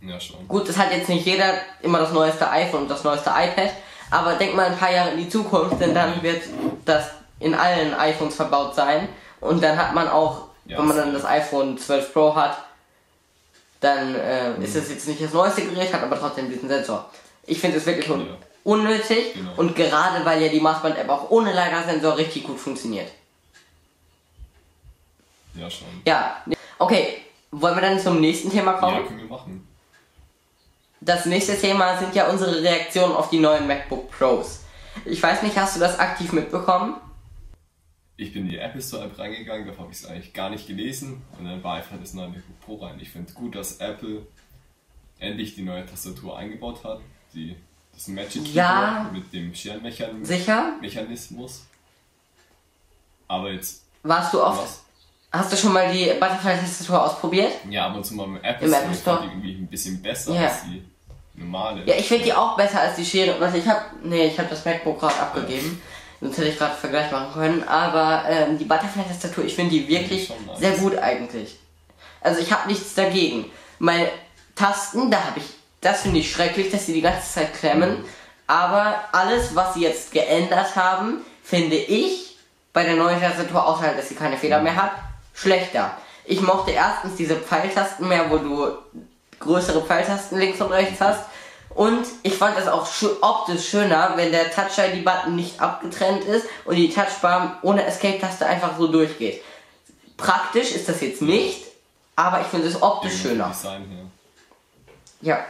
Ja 0.00 0.18
schon. 0.18 0.48
Gut, 0.48 0.68
das 0.68 0.76
hat 0.76 0.90
jetzt 0.92 1.08
nicht 1.08 1.24
jeder 1.26 1.54
immer 1.80 2.00
das 2.00 2.12
neueste 2.12 2.48
iPhone 2.50 2.82
und 2.82 2.90
das 2.90 3.04
neueste 3.04 3.30
iPad, 3.30 3.70
aber 4.10 4.34
denk 4.34 4.54
mal 4.56 4.66
ein 4.66 4.76
paar 4.76 4.90
Jahre 4.92 5.12
in 5.12 5.18
die 5.18 5.28
Zukunft, 5.28 5.80
denn 5.80 5.94
dann 5.94 6.20
wird 6.22 6.42
das 6.84 7.10
in 7.38 7.54
allen 7.54 7.94
iPhones 7.94 8.34
verbaut 8.34 8.74
sein 8.74 9.08
und 9.40 9.62
dann 9.62 9.76
hat 9.76 9.94
man 9.94 10.08
auch, 10.08 10.48
Ja, 10.64 10.78
wenn 10.78 10.86
man 10.86 10.96
dann 10.96 11.12
das 11.12 11.24
iPhone 11.24 11.78
12 11.78 12.12
Pro 12.12 12.34
hat, 12.34 12.56
dann 13.78 14.14
äh, 14.16 14.54
ist 14.62 14.74
es 14.74 14.90
jetzt 14.90 15.06
nicht 15.06 15.22
das 15.22 15.32
neueste 15.32 15.62
Gerät, 15.62 15.92
hat 15.92 16.02
aber 16.02 16.18
trotzdem 16.18 16.50
diesen 16.50 16.68
Sensor. 16.68 17.08
Ich 17.46 17.58
finde 17.60 17.78
es 17.78 17.86
wirklich 17.86 18.08
un 18.10 18.26
Ja. 18.26 18.36
unnötig 18.64 19.34
Genau. 19.34 19.52
und 19.56 19.74
gerade 19.74 20.24
weil 20.24 20.42
ja 20.42 20.48
die 20.48 20.60
Maßband-App 20.60 21.08
auch 21.08 21.30
ohne 21.30 21.50
LiDAR-Sensor 21.50 22.16
richtig 22.16 22.44
gut 22.44 22.58
funktioniert. 22.60 23.10
Ja 25.54 25.68
schon. 25.70 25.88
Ja, 26.06 26.42
okay. 26.78 27.18
Wollen 27.50 27.74
wir 27.74 27.82
dann 27.82 27.98
zum 28.00 28.20
nächsten 28.20 28.50
Thema 28.50 28.72
kommen? 28.74 28.96
Ja, 28.96 29.02
können 29.02 29.18
wir 29.18 29.26
machen. 29.26 29.68
Das 31.02 31.26
nächste 31.26 31.58
Thema 31.58 31.98
sind 31.98 32.14
ja 32.14 32.28
unsere 32.30 32.62
Reaktionen 32.62 33.14
auf 33.14 33.28
die 33.28 33.40
neuen 33.40 33.66
MacBook 33.66 34.10
Pros. 34.10 34.60
Ich 35.04 35.22
weiß 35.22 35.42
nicht, 35.42 35.56
hast 35.56 35.76
du 35.76 35.80
das 35.80 35.98
aktiv 35.98 36.32
mitbekommen? 36.32 36.94
Ich 38.16 38.32
bin 38.32 38.44
in 38.44 38.50
die 38.50 38.58
Apple 38.58 38.80
Store 38.80 39.04
App 39.04 39.18
reingegangen, 39.18 39.66
da 39.66 39.76
habe 39.76 39.90
ich 39.90 39.98
es 39.98 40.06
eigentlich 40.06 40.32
gar 40.32 40.48
nicht 40.48 40.66
gelesen 40.66 41.22
und 41.38 41.44
dann 41.44 41.62
war 41.64 41.76
einfach 41.76 41.96
das 42.00 42.14
neue 42.14 42.28
MacBook 42.28 42.60
Pro 42.60 42.76
rein. 42.76 42.98
Ich 43.00 43.10
finde 43.10 43.32
gut, 43.32 43.54
dass 43.56 43.78
Apple 43.78 44.26
endlich 45.18 45.54
die 45.56 45.62
neue 45.62 45.84
Tastatur 45.84 46.36
eingebaut 46.38 46.84
hat, 46.84 47.00
die, 47.34 47.56
das 47.94 48.08
Magic 48.08 48.32
Keyboard 48.44 48.54
Ja. 48.54 49.10
mit 49.12 49.32
dem 49.32 49.54
Scherenmechanismus. 49.54 51.62
Aber 53.28 53.50
jetzt 53.50 53.82
Warst 54.02 54.34
du 54.34 54.42
oft? 54.42 54.62
was? 54.62 54.82
Hast 55.32 55.52
du 55.52 55.56
schon 55.56 55.72
mal 55.72 55.90
die 55.90 56.06
Butterfly-Tastatur 56.20 57.02
ausprobiert? 57.04 57.52
Ja, 57.70 57.86
ab 57.86 57.96
und 57.96 58.04
zu 58.04 58.14
mal 58.14 58.24
im 58.24 58.36
Apple 58.42 58.66
Im 58.66 58.72
Apple 58.74 58.94
Store? 58.94 59.22
die 59.22 59.26
irgendwie 59.28 59.52
ein 59.54 59.66
bisschen 59.66 60.02
besser 60.02 60.34
Ja. 60.34 60.48
als 60.48 60.64
die 60.64 60.82
normale. 61.34 61.84
Ja, 61.86 61.94
ich 61.94 62.06
finde 62.06 62.24
die 62.24 62.34
auch 62.34 62.56
besser 62.56 62.80
als 62.80 62.96
die 62.96 63.04
Schere. 63.04 63.42
Also 63.42 63.56
ich 63.56 63.66
habe, 63.66 63.80
nee, 64.02 64.26
ich 64.26 64.38
habe 64.38 64.50
das 64.50 64.64
MacBook 64.64 65.00
gerade 65.00 65.16
abgegeben. 65.18 65.80
Sonst 66.20 66.36
hätte 66.36 66.48
ich 66.48 66.58
gerade 66.58 66.74
Vergleich 66.76 67.10
machen 67.10 67.32
können. 67.32 67.64
Aber 67.64 68.24
ähm, 68.28 68.58
die 68.58 68.64
Butterfly-Tastatur, 68.64 69.44
ich 69.44 69.54
finde 69.54 69.70
die 69.70 69.88
wirklich 69.88 70.26
schon 70.26 70.44
nice. 70.46 70.58
sehr 70.58 70.72
gut 70.72 70.96
eigentlich. 70.98 71.58
Also 72.20 72.40
ich 72.40 72.52
habe 72.52 72.68
nichts 72.68 72.94
dagegen. 72.94 73.46
Meine 73.78 74.08
Tasten, 74.54 75.10
da 75.10 75.24
habe 75.24 75.40
ich, 75.40 75.46
das 75.82 76.02
finde 76.02 76.20
ich 76.20 76.32
schrecklich, 76.32 76.70
dass 76.70 76.86
sie 76.86 76.94
die 76.94 77.02
ganze 77.02 77.30
Zeit 77.30 77.54
klemmen. 77.54 78.04
Aber 78.46 79.04
alles, 79.12 79.54
was 79.54 79.74
sie 79.74 79.82
jetzt 79.82 80.12
geändert 80.12 80.74
haben, 80.76 81.18
finde 81.42 81.76
ich 81.76 82.36
bei 82.72 82.84
der 82.84 82.96
neuen 82.96 83.20
Tastatur, 83.20 83.66
außer 83.66 83.82
halt, 83.82 83.98
dass 83.98 84.08
sie 84.08 84.14
keine 84.14 84.38
Fehler 84.38 84.62
mehr 84.62 84.76
hat, 84.76 84.92
schlechter. 85.34 85.96
Ich 86.24 86.40
mochte 86.40 86.70
erstens 86.70 87.16
diese 87.16 87.36
Pfeiltasten 87.36 88.08
mehr, 88.08 88.30
wo 88.30 88.38
du 88.38 88.68
größere 89.40 89.82
Pfeiltasten 89.82 90.38
links 90.38 90.60
und 90.60 90.72
rechts 90.72 91.00
hast. 91.00 91.24
Und 91.74 92.06
ich 92.22 92.34
fand 92.34 92.56
es 92.58 92.68
auch 92.68 92.86
optisch 93.22 93.68
schöner, 93.68 94.12
wenn 94.16 94.30
der 94.30 94.50
Touch-ID-Button 94.50 95.34
nicht 95.34 95.60
abgetrennt 95.60 96.24
ist 96.24 96.46
und 96.64 96.76
die 96.76 96.92
Touchbar 96.92 97.58
ohne 97.62 97.84
Escape-Taste 97.84 98.46
einfach 98.46 98.78
so 98.78 98.86
durchgeht. 98.86 99.42
Praktisch 100.16 100.72
ist 100.72 100.88
das 100.88 101.00
jetzt 101.00 101.22
nicht, 101.22 101.64
aber 102.14 102.42
ich 102.42 102.46
finde 102.46 102.68
es 102.68 102.80
optisch 102.80 103.22
schöner. 103.22 103.48
Design 103.48 103.84
her. 103.88 104.04
Ja. 105.22 105.44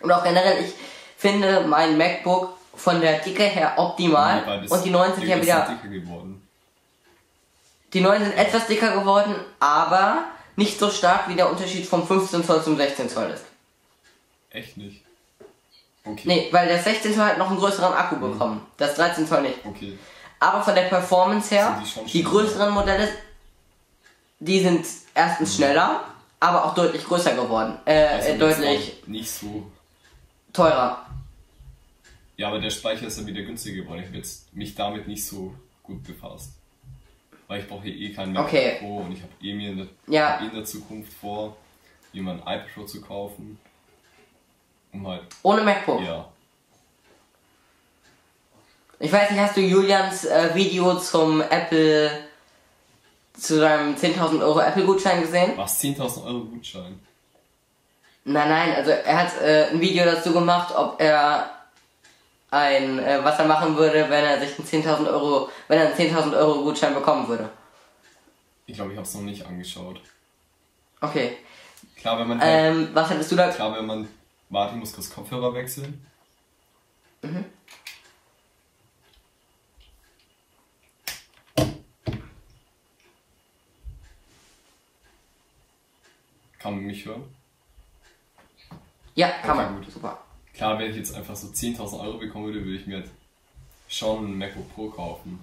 Und 0.00 0.10
auch 0.12 0.22
generell, 0.24 0.64
ich 0.64 0.72
finde 1.16 1.64
mein 1.66 1.96
MacBook 1.98 2.54
von 2.74 3.00
der 3.00 3.18
Dicke 3.18 3.42
her 3.44 3.74
optimal. 3.76 4.60
Das 4.62 4.70
Und 4.72 4.84
die 4.84 4.90
neuen 4.90 5.14
sind 5.14 5.26
ja 5.26 5.40
wieder. 5.40 5.68
dicker 5.82 5.88
geworden. 5.88 6.46
Die 7.92 8.00
neuen 8.00 8.24
sind 8.24 8.36
etwas 8.36 8.66
dicker 8.66 8.92
geworden, 8.92 9.34
aber 9.58 10.24
nicht 10.56 10.78
so 10.78 10.90
stark 10.90 11.28
wie 11.28 11.34
der 11.34 11.50
Unterschied 11.50 11.86
vom 11.86 12.06
15 12.06 12.44
Zoll 12.44 12.62
zum 12.62 12.76
16 12.76 13.08
Zoll 13.08 13.30
ist. 13.30 13.44
Echt 14.50 14.76
nicht. 14.76 15.02
Okay. 16.04 16.22
Nee, 16.24 16.48
weil 16.52 16.68
der 16.68 16.78
16 16.78 17.14
Zoll 17.14 17.24
hat 17.24 17.38
noch 17.38 17.50
einen 17.50 17.58
größeren 17.58 17.92
Akku 17.92 18.16
bekommen. 18.16 18.66
Das 18.76 18.94
13 18.94 19.26
Zoll 19.26 19.42
nicht. 19.42 19.58
Okay. 19.64 19.98
Aber 20.38 20.62
von 20.62 20.74
der 20.74 20.82
Performance 20.84 21.54
her, 21.54 21.80
Sind 21.84 22.06
die 22.06 22.12
die 22.12 22.24
größeren 22.24 22.72
Modelle, 22.72 23.08
die 24.38 24.60
sind 24.60 24.86
erstens 25.14 25.56
schneller, 25.56 26.04
aber 26.38 26.64
auch 26.64 26.74
deutlich 26.74 27.04
größer 27.04 27.34
geworden. 27.34 27.78
Äh, 27.84 28.06
Also 28.06 28.28
äh, 28.30 28.38
deutlich 28.38 29.02
Nicht 29.06 29.30
so. 29.30 29.70
Teurer. 30.52 31.06
Ja, 32.36 32.48
aber 32.48 32.58
der 32.60 32.70
Speicher 32.70 33.06
ist 33.06 33.18
dann 33.18 33.26
wieder 33.26 33.42
günstiger 33.42 33.82
geworden. 33.82 34.00
Ich 34.00 34.06
habe 34.06 34.16
jetzt 34.16 34.54
mich 34.54 34.74
damit 34.74 35.06
nicht 35.06 35.24
so 35.26 35.54
gut 35.82 36.02
befasst. 36.04 36.52
Weil 37.48 37.60
ich 37.60 37.68
brauche 37.68 37.82
hier 37.82 37.94
eh 37.94 38.12
keinen 38.14 38.32
Mac 38.32 38.46
Okay. 38.46 38.76
Pro 38.78 38.98
und 38.98 39.12
ich 39.12 39.20
habe 39.22 39.32
eh 39.42 39.52
mir 39.54 39.70
in 39.70 39.76
der, 39.78 39.86
Ja. 40.06 40.40
eh 40.40 40.46
in 40.46 40.54
der 40.54 40.64
Zukunft 40.64 41.12
vor, 41.12 41.56
jemanden 42.12 42.42
iPad 42.42 42.72
Pro 42.74 42.84
zu 42.84 43.00
kaufen. 43.00 43.58
Um 44.92 45.06
halt, 45.06 45.22
Ohne 45.42 45.62
MacBook. 45.62 46.00
ja. 46.02 46.28
Ich 48.98 49.10
weiß 49.10 49.30
nicht, 49.30 49.40
hast 49.40 49.56
du 49.56 49.60
Julians 49.62 50.24
äh, 50.26 50.54
Video 50.54 50.98
zum 50.98 51.40
Apple, 51.40 52.10
zu 53.32 53.58
seinem 53.58 53.94
10.000 53.94 54.42
Euro 54.42 54.60
Apple-Gutschein 54.60 55.22
gesehen? 55.22 55.52
Was? 55.56 55.80
10.000 55.82 56.24
Euro 56.24 56.40
Gutschein? 56.44 56.98
Nein, 58.32 58.48
nein, 58.48 58.74
also 58.76 58.92
er 58.92 59.18
hat 59.18 59.40
äh, 59.42 59.70
ein 59.70 59.80
Video 59.80 60.04
dazu 60.04 60.32
gemacht, 60.32 60.72
ob 60.76 61.00
er 61.00 61.50
ein, 62.52 63.00
äh, 63.00 63.18
was 63.24 63.38
er 63.40 63.46
machen 63.46 63.76
würde, 63.76 64.08
wenn 64.08 64.24
er 64.24 64.38
sich 64.40 64.56
einen 64.56 64.84
10.000 64.84 65.08
Euro, 65.08 65.48
wenn 65.66 65.80
er 65.80 65.86
einen 65.86 65.96
10.000 65.96 66.36
Euro 66.36 66.62
Gutschein 66.62 66.94
bekommen 66.94 67.26
würde. 67.26 67.50
Ich 68.66 68.76
glaube, 68.76 68.92
ich 68.92 68.96
habe 68.96 69.06
es 69.06 69.14
noch 69.14 69.22
nicht 69.22 69.44
angeschaut. 69.44 70.00
Okay. 71.00 71.38
Klar, 71.96 72.20
wenn 72.20 72.28
man 72.28 72.40
halt, 72.40 72.50
Ähm, 72.50 72.90
was 72.92 73.10
hättest 73.10 73.32
du 73.32 73.36
da? 73.36 73.48
klar, 73.48 73.74
wenn 73.76 73.86
man, 73.86 74.08
warte, 74.48 74.74
ich 74.74 74.80
muss 74.80 74.92
kurz 74.92 75.10
Kopfhörer 75.10 75.52
wechseln. 75.52 76.06
Kann 86.58 86.74
man 86.74 86.84
mich 86.84 87.04
hören? 87.06 87.24
Ja, 89.20 89.28
kann 89.42 89.50
Okay, 89.58 89.70
man. 89.70 89.76
gut. 89.84 89.92
Super. 89.92 90.18
Klar, 90.54 90.78
wenn 90.78 90.90
ich 90.90 90.96
jetzt 90.96 91.14
einfach 91.14 91.36
so 91.36 91.48
10.000 91.48 92.00
Euro 92.00 92.18
bekommen 92.18 92.46
würde, 92.46 92.64
würde 92.64 92.76
ich 92.78 92.86
mir 92.86 92.96
halt 92.96 93.10
schon 93.88 94.24
ein 94.32 94.38
MacBook 94.38 94.74
Pro 94.74 94.88
kaufen. 94.88 95.38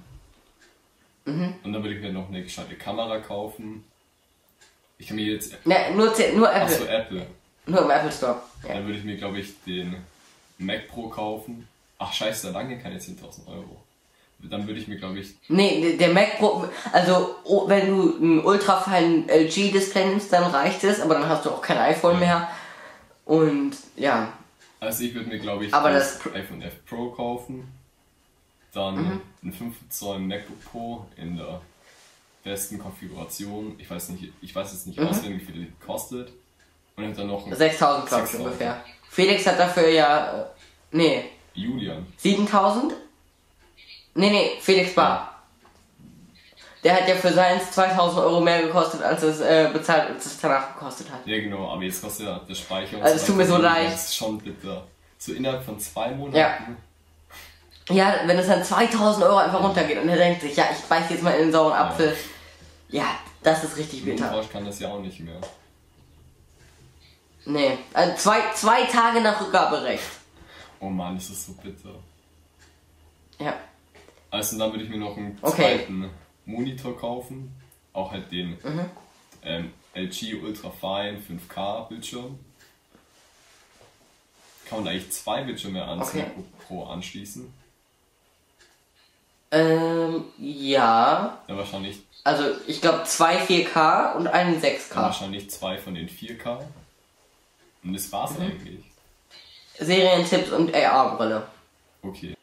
Mhm. 1.25 1.53
Und 1.63 1.73
dann 1.73 1.83
würde 1.83 1.95
ich 1.95 2.01
mir 2.01 2.11
noch 2.11 2.27
eine 2.29 2.41
gescheite 2.43 2.75
Kamera 2.75 3.19
kaufen. 3.19 3.83
Ich 4.97 5.07
kann 5.07 5.15
mir 5.17 5.25
jetzt. 5.25 5.53
Ne, 5.65 5.75
nur, 5.95 6.05
nur 6.35 6.49
Apple. 6.51 6.61
Achso, 6.75 6.85
Apple. 6.85 7.27
Nur 7.67 7.81
im 7.81 7.89
Apple 7.91 8.11
Store. 8.11 8.41
Ja. 8.67 8.73
Dann 8.75 8.85
würde 8.85 8.97
ich 8.99 9.05
mir, 9.05 9.17
glaube 9.17 9.39
ich, 9.39 9.53
den 9.65 9.95
Mac 10.57 10.87
Pro 10.87 11.09
kaufen. 11.09 11.67
Ach, 11.99 12.11
scheiße, 12.13 12.47
da 12.51 12.53
lange 12.59 12.79
keine 12.79 12.97
10.000 12.97 13.47
Euro. 13.47 13.81
Dann 14.39 14.67
würde 14.67 14.79
ich 14.79 14.87
mir, 14.87 14.97
glaube 14.97 15.19
ich, 15.19 15.33
Nee, 15.49 15.97
der- 15.97 16.13
Mac 16.13 16.37
Pro, 16.37 16.67
also 16.93 17.35
wenn 17.67 17.87
du 17.87 18.17
ein 18.19 18.45
ultrafein 18.45 19.27
LG-Display 19.27 20.05
nimmst, 20.05 20.31
dann 20.31 20.43
reicht 20.43 20.83
es, 20.83 21.01
aber 21.01 21.15
dann 21.15 21.27
hast 21.27 21.45
du 21.45 21.49
auch 21.49 21.61
kein 21.61 21.77
iPhone 21.79 22.19
mehr. 22.19 22.47
Und 23.27 23.75
ja, 23.97 24.31
also 24.79 25.03
ich 25.03 25.13
würde 25.13 25.27
mir, 25.29 25.39
glaube 25.39 25.65
ich, 25.65 25.73
Aber 25.73 25.91
das 25.91 26.23
Mhm. 26.23 26.33
iPhone 26.33 26.61
11 26.61 26.85
Pro 26.85 27.09
kaufen. 27.11 27.67
Dann 28.73 29.21
ein 29.43 29.51
5 29.53 29.75
Zoll 29.89 30.19
MacBook 30.19 30.63
Pro 30.65 31.05
in 31.17 31.35
der 31.37 31.61
besten 32.43 32.79
Konfiguration. 32.79 33.75
Ich 33.79 33.89
weiß 33.89 34.09
nicht, 34.09 34.31
ich 34.41 34.55
weiß 34.55 34.71
jetzt 34.71 34.85
Mhm. 34.87 34.91
nicht 34.91 35.01
auswendig, 35.01 35.41
wie 35.41 35.51
viel 35.51 35.65
die 35.65 35.73
kostet. 35.85 36.31
Und 36.95 37.17
dann 37.17 37.27
noch 37.27 37.45
einen 37.45 37.55
6000, 37.55 38.07
glaube 38.07 38.23
ich 38.25 38.29
6000. 38.31 38.45
ungefähr. 38.45 38.83
Felix 39.09 39.45
hat 39.45 39.59
dafür 39.59 39.89
ja. 39.89 40.41
Äh, 40.41 40.45
nee, 40.91 41.25
Julian. 41.53 42.05
7000? 42.17 42.93
Nee, 44.15 44.29
nee, 44.29 44.51
Felix 44.61 44.93
Bar. 44.95 45.36
Der 46.87 46.95
hat 46.95 47.05
ja 47.09 47.15
für 47.15 47.33
seins 47.33 47.69
2000 47.71 48.17
Euro 48.23 48.39
mehr 48.39 48.61
gekostet, 48.61 49.01
als 49.03 49.21
es 49.21 49.41
äh, 49.41 49.69
bezahlt, 49.73 50.09
als 50.09 50.25
es 50.25 50.39
danach 50.39 50.73
gekostet 50.73 51.11
hat. 51.11 51.19
Ja, 51.27 51.37
genau, 51.37 51.69
aber 51.69 51.83
jetzt 51.83 52.01
kostet 52.01 52.27
ja 52.27 52.39
der 52.47 52.55
Speicher. 52.55 52.95
und 52.95 53.03
Also 53.03 53.17
es 53.17 53.25
tut 53.25 53.35
mir 53.35 53.45
so 53.45 53.57
leid. 53.57 53.87
Das 53.91 54.05
ist 54.05 54.15
schon 54.15 54.37
bitter. 54.37 54.87
So 55.17 55.33
innerhalb 55.33 55.65
von 55.65 55.77
zwei 55.81 56.11
Monaten. 56.11 56.77
Ja. 57.89 57.93
Ja, 57.93 58.15
wenn 58.25 58.37
es 58.39 58.47
dann 58.47 58.63
2000 58.63 59.25
Euro 59.25 59.35
einfach 59.35 59.61
runtergeht 59.61 59.97
und 60.01 60.07
er 60.07 60.15
denkt 60.15 60.39
sich, 60.43 60.55
ja, 60.55 60.63
ich 60.71 60.81
beiß 60.85 61.09
jetzt 61.09 61.23
mal 61.23 61.31
in 61.31 61.47
den 61.47 61.51
sauren 61.51 61.73
Apfel. 61.73 62.15
Ja, 62.87 63.17
das 63.43 63.65
ist 63.65 63.75
richtig 63.75 64.05
bitter. 64.05 64.23
Notfalls 64.23 64.49
kann 64.49 64.63
das 64.65 64.79
ja 64.79 64.87
auch 64.87 65.01
nicht 65.01 65.19
mehr. 65.19 65.41
Nee, 67.43 67.79
also 67.93 68.15
zwei, 68.15 68.39
zwei 68.55 68.83
Tage 68.83 69.19
nach 69.19 69.41
Rückgaberecht. 69.41 70.03
Oh 70.79 70.87
Mann, 70.89 71.17
ist 71.17 71.31
das 71.31 71.47
so 71.47 71.51
bitter. 71.61 71.95
Ja. 73.39 73.55
Also 74.31 74.57
dann 74.57 74.71
würde 74.71 74.85
ich 74.85 74.89
mir 74.89 74.99
noch 74.99 75.17
einen 75.17 75.37
Okay. 75.41 75.79
zweiten 75.79 76.09
Monitor 76.47 76.97
kaufen. 76.97 77.53
Auch 77.93 78.11
halt 78.11 78.31
den 78.31 78.57
Mhm. 78.63 78.89
ähm, 79.43 79.73
LG 79.93 80.35
Ultrafine 80.41 81.19
5K 81.19 81.87
Bildschirm. 81.89 82.39
Kann 84.67 84.83
man 84.83 84.87
eigentlich 84.93 85.11
zwei 85.11 85.43
Bildschirme 85.43 85.83
an 85.85 86.01
Okay. 86.01 86.25
Pro 86.67 86.85
anschließen? 86.85 87.51
Ähm, 89.51 90.25
ja. 90.37 91.41
Dann 91.47 91.57
wahrscheinlich, 91.57 91.99
Also 92.23 92.43
ich 92.67 92.81
glaube 92.81 93.03
zwei 93.05 93.37
4K 93.37 94.13
und 94.15 94.27
einen 94.27 94.59
dann 94.59 94.71
6K. 94.71 94.95
wahrscheinlich 94.95 95.49
zwei 95.49 95.77
von 95.77 95.95
den 95.95 96.09
4K. 96.09 96.59
Und 97.83 97.93
das 97.93 98.11
war's 98.11 98.31
Mhm. 98.31 98.41
eigentlich. 98.41 98.83
Serientipps 99.79 100.51
und 100.51 100.73
AR-Brille. 100.75 101.47
Okay. 102.01 102.35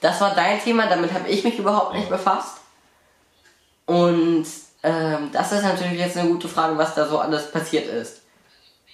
Das 0.00 0.20
war 0.20 0.34
dein 0.34 0.60
Thema, 0.60 0.86
damit 0.86 1.12
habe 1.12 1.28
ich 1.28 1.44
mich 1.44 1.58
überhaupt 1.58 1.94
nicht 1.94 2.08
befasst. 2.08 2.58
Und 3.86 4.46
ähm, 4.82 5.30
das 5.32 5.52
ist 5.52 5.62
natürlich 5.62 5.98
jetzt 5.98 6.16
eine 6.16 6.28
gute 6.30 6.48
Frage, 6.48 6.78
was 6.78 6.94
da 6.94 7.06
so 7.06 7.18
alles 7.18 7.50
passiert 7.50 7.86
ist. 7.86 8.22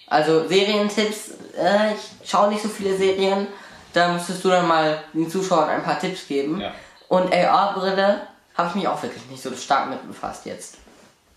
Also 0.08 0.48
Serientipps, 0.48 1.30
äh, 1.58 1.94
ich 1.94 2.28
schaue 2.28 2.48
nicht 2.48 2.62
so 2.62 2.68
viele 2.68 2.96
Serien. 2.96 3.46
Da 3.92 4.12
müsstest 4.12 4.44
du 4.44 4.48
dann 4.48 4.66
mal 4.66 5.02
den 5.12 5.30
Zuschauern 5.30 5.70
ein 5.70 5.82
paar 5.82 5.98
Tipps 5.98 6.26
geben. 6.26 6.60
Ja. 6.60 6.74
Und 7.08 7.32
AR-Brille 7.32 8.26
habe 8.54 8.68
ich 8.68 8.74
mich 8.74 8.88
auch 8.88 9.02
wirklich 9.02 9.24
nicht 9.26 9.42
so 9.42 9.54
stark 9.54 9.90
mit 9.90 10.06
befasst 10.06 10.46
jetzt. 10.46 10.78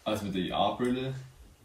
Also 0.03 0.25
mit 0.25 0.35
der 0.35 0.55
AR-Brille. 0.55 1.13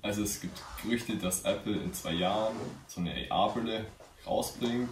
Also 0.03 0.23
es 0.23 0.41
gibt 0.41 0.61
Gerüchte, 0.83 1.17
dass 1.17 1.43
Apple 1.43 1.73
in 1.73 1.93
zwei 1.95 2.13
Jahren 2.13 2.55
so 2.87 3.01
eine 3.01 3.15
AR-Brille 3.31 3.87
rausbringt. 4.27 4.91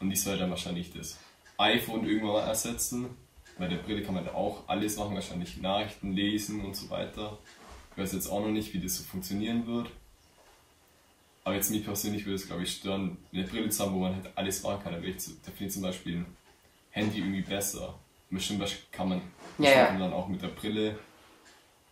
Und 0.00 0.10
die 0.10 0.16
soll 0.16 0.38
dann 0.38 0.50
wahrscheinlich 0.50 0.92
das 0.92 1.16
iPhone 1.58 2.06
irgendwann 2.06 2.32
mal 2.32 2.46
ersetzen. 2.48 3.06
Bei 3.58 3.68
der 3.68 3.76
Brille 3.76 4.02
kann 4.02 4.14
man 4.14 4.28
auch 4.28 4.66
alles 4.68 4.96
machen, 4.96 5.14
wahrscheinlich 5.14 5.58
Nachrichten 5.58 6.12
lesen 6.12 6.64
und 6.64 6.74
so 6.74 6.88
weiter. 6.90 7.38
Ich 7.92 8.02
weiß 8.02 8.12
jetzt 8.14 8.28
auch 8.28 8.40
noch 8.40 8.48
nicht, 8.50 8.72
wie 8.72 8.80
das 8.80 8.96
so 8.96 9.04
funktionieren 9.04 9.66
wird. 9.66 9.90
Aber 11.44 11.54
jetzt 11.56 11.70
mich 11.70 11.84
persönlich 11.84 12.24
würde 12.24 12.36
es, 12.36 12.46
glaube 12.46 12.62
ich, 12.62 12.72
stören, 12.72 13.18
eine 13.32 13.44
Brille 13.44 13.68
zu 13.68 13.82
haben, 13.84 13.94
wo 13.94 13.98
man 13.98 14.14
halt 14.14 14.30
alles 14.36 14.62
machen 14.62 14.82
kann. 14.82 14.92
Da, 14.92 15.00
ich 15.00 15.16
finde 15.22 15.64
ich 15.66 15.70
zum 15.72 15.82
Beispiel 15.82 16.16
ein 16.18 16.36
Handy 16.90 17.18
irgendwie 17.18 17.42
besser. 17.42 17.98
Bestimmt 18.30 18.64
kann 18.90 19.08
man, 19.10 19.20
Ja, 19.58 19.70
ja. 19.70 19.86
kann 19.86 19.98
man 19.98 20.10
dann 20.10 20.18
auch 20.18 20.28
mit 20.28 20.40
der 20.40 20.48
Brille 20.48 20.98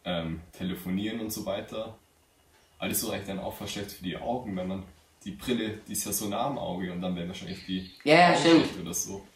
ähm, 0.04 0.40
telefonieren 0.52 1.20
und 1.20 1.30
so 1.32 1.44
weiter. 1.44 1.98
Alles 2.78 3.00
so 3.00 3.10
eigentlich 3.10 3.26
dann 3.26 3.40
auch 3.40 3.54
verschleckt 3.54 3.92
für 3.92 4.04
die 4.04 4.16
Augen, 4.16 4.56
wenn 4.56 4.68
man 4.68 4.82
die 5.24 5.32
Brille, 5.32 5.80
die 5.86 5.92
ist 5.92 6.06
ja 6.06 6.12
so 6.12 6.28
nah 6.28 6.46
am 6.46 6.56
Auge 6.56 6.90
und 6.92 7.02
dann 7.02 7.14
werden 7.14 7.28
wahrscheinlich 7.28 7.66
die 7.66 7.90
Ja, 8.04 8.30
ja, 8.30 8.36
stimmt. 8.36 8.68
oder 8.80 8.94
so. 8.94 9.26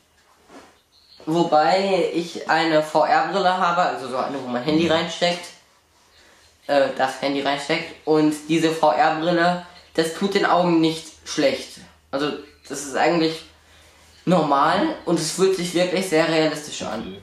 Wobei 1.27 2.11
ich 2.13 2.51
eine 2.51 2.83
VR-Brille 2.83 3.57
habe, 3.57 3.83
also 3.83 4.09
so 4.09 4.17
eine, 4.17 4.43
wo 4.43 4.47
man 4.47 4.63
Handy 4.63 4.89
reinsteckt, 4.89 5.47
äh, 6.67 6.89
das 6.97 7.23
Handy 7.23 7.41
reinsteckt 7.41 8.07
und 8.07 8.35
diese 8.49 8.71
VR-Brille, 8.71 9.65
das 9.95 10.15
tut 10.15 10.35
den 10.35 10.45
Augen 10.45 10.81
nicht 10.81 11.07
schlecht. 11.25 11.79
Also 12.11 12.31
das 12.69 12.85
ist 12.85 12.97
eigentlich 12.97 13.43
normal 14.25 14.97
und 15.05 15.19
es 15.19 15.33
fühlt 15.33 15.57
sich 15.57 15.75
wirklich 15.75 16.09
sehr 16.09 16.29
realistisch 16.29 16.83
an. 16.83 17.17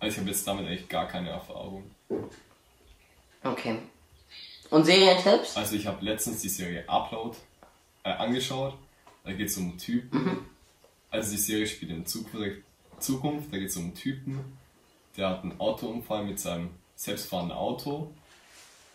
Also 0.00 0.14
ich 0.14 0.18
habe 0.18 0.30
jetzt 0.30 0.46
damit 0.46 0.66
eigentlich 0.66 0.88
gar 0.88 1.06
keine 1.06 1.30
Erfahrung. 1.30 1.90
Okay. 3.44 3.78
Und 4.70 4.84
Serientipps? 4.84 5.56
Also 5.56 5.76
ich 5.76 5.86
habe 5.86 6.04
letztens 6.04 6.42
die 6.42 6.48
Serie 6.48 6.84
Upload 6.88 7.36
äh, 8.04 8.10
angeschaut. 8.10 8.74
Da 9.24 9.32
geht 9.32 9.48
es 9.48 9.56
um 9.56 9.70
einen 9.70 9.78
Typen. 9.78 10.46
Also 11.10 11.30
die 11.30 11.38
Serie 11.38 11.66
spielt 11.66 11.90
in 11.90 12.04
Zukunft, 12.04 12.62
Zukunft. 13.00 13.52
da 13.52 13.58
geht 13.58 13.68
es 13.68 13.76
um 13.76 13.84
einen 13.84 13.94
Typen, 13.94 14.38
der 15.16 15.30
hat 15.30 15.42
einen 15.42 15.58
Autounfall 15.60 16.24
mit 16.24 16.38
seinem 16.38 16.70
selbstfahrenden 16.94 17.56
Auto. 17.56 18.12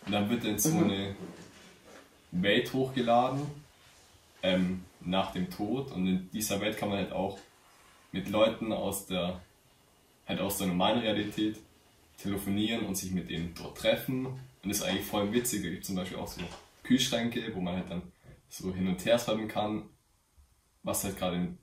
Und 0.06 0.12
dann 0.12 0.30
wird 0.30 0.44
er 0.44 0.52
in 0.52 0.60
so 0.60 0.78
eine 0.78 1.16
Welt 2.32 2.74
hochgeladen 2.74 3.42
ähm, 4.42 4.84
nach 5.02 5.32
dem 5.32 5.50
Tod. 5.50 5.92
Und 5.92 6.08
in 6.08 6.30
dieser 6.32 6.60
Welt 6.62 6.78
kann 6.78 6.90
man 6.90 6.98
halt 6.98 7.12
auch 7.12 7.38
mit 8.12 8.30
Leuten 8.30 8.72
aus 8.72 9.06
der 9.08 9.42
halt 10.26 10.40
aus 10.40 10.58
der 10.58 10.68
normalen 10.68 11.00
Realität 11.00 11.58
telefonieren 12.18 12.86
und 12.86 12.96
sich 12.96 13.12
mit 13.12 13.30
denen 13.30 13.54
dort 13.56 13.78
treffen. 13.78 14.26
Und 14.26 14.40
das 14.64 14.78
ist 14.78 14.84
eigentlich 14.84 15.06
voll 15.06 15.32
witzig. 15.34 15.64
Da 15.64 15.70
gibt 15.70 15.82
es 15.82 15.88
zum 15.88 15.96
Beispiel 15.96 16.18
auch 16.18 16.28
so 16.28 16.42
Kühlschränke, 16.84 17.54
wo 17.54 17.62
man 17.62 17.76
halt 17.76 17.90
dann 17.90 18.02
so 18.50 18.74
hin 18.74 18.88
und 18.88 19.04
her 19.04 19.20
schreiben 19.20 19.48
kann, 19.48 19.84
was 20.84 21.04
halt 21.04 21.18
gerade 21.18 21.58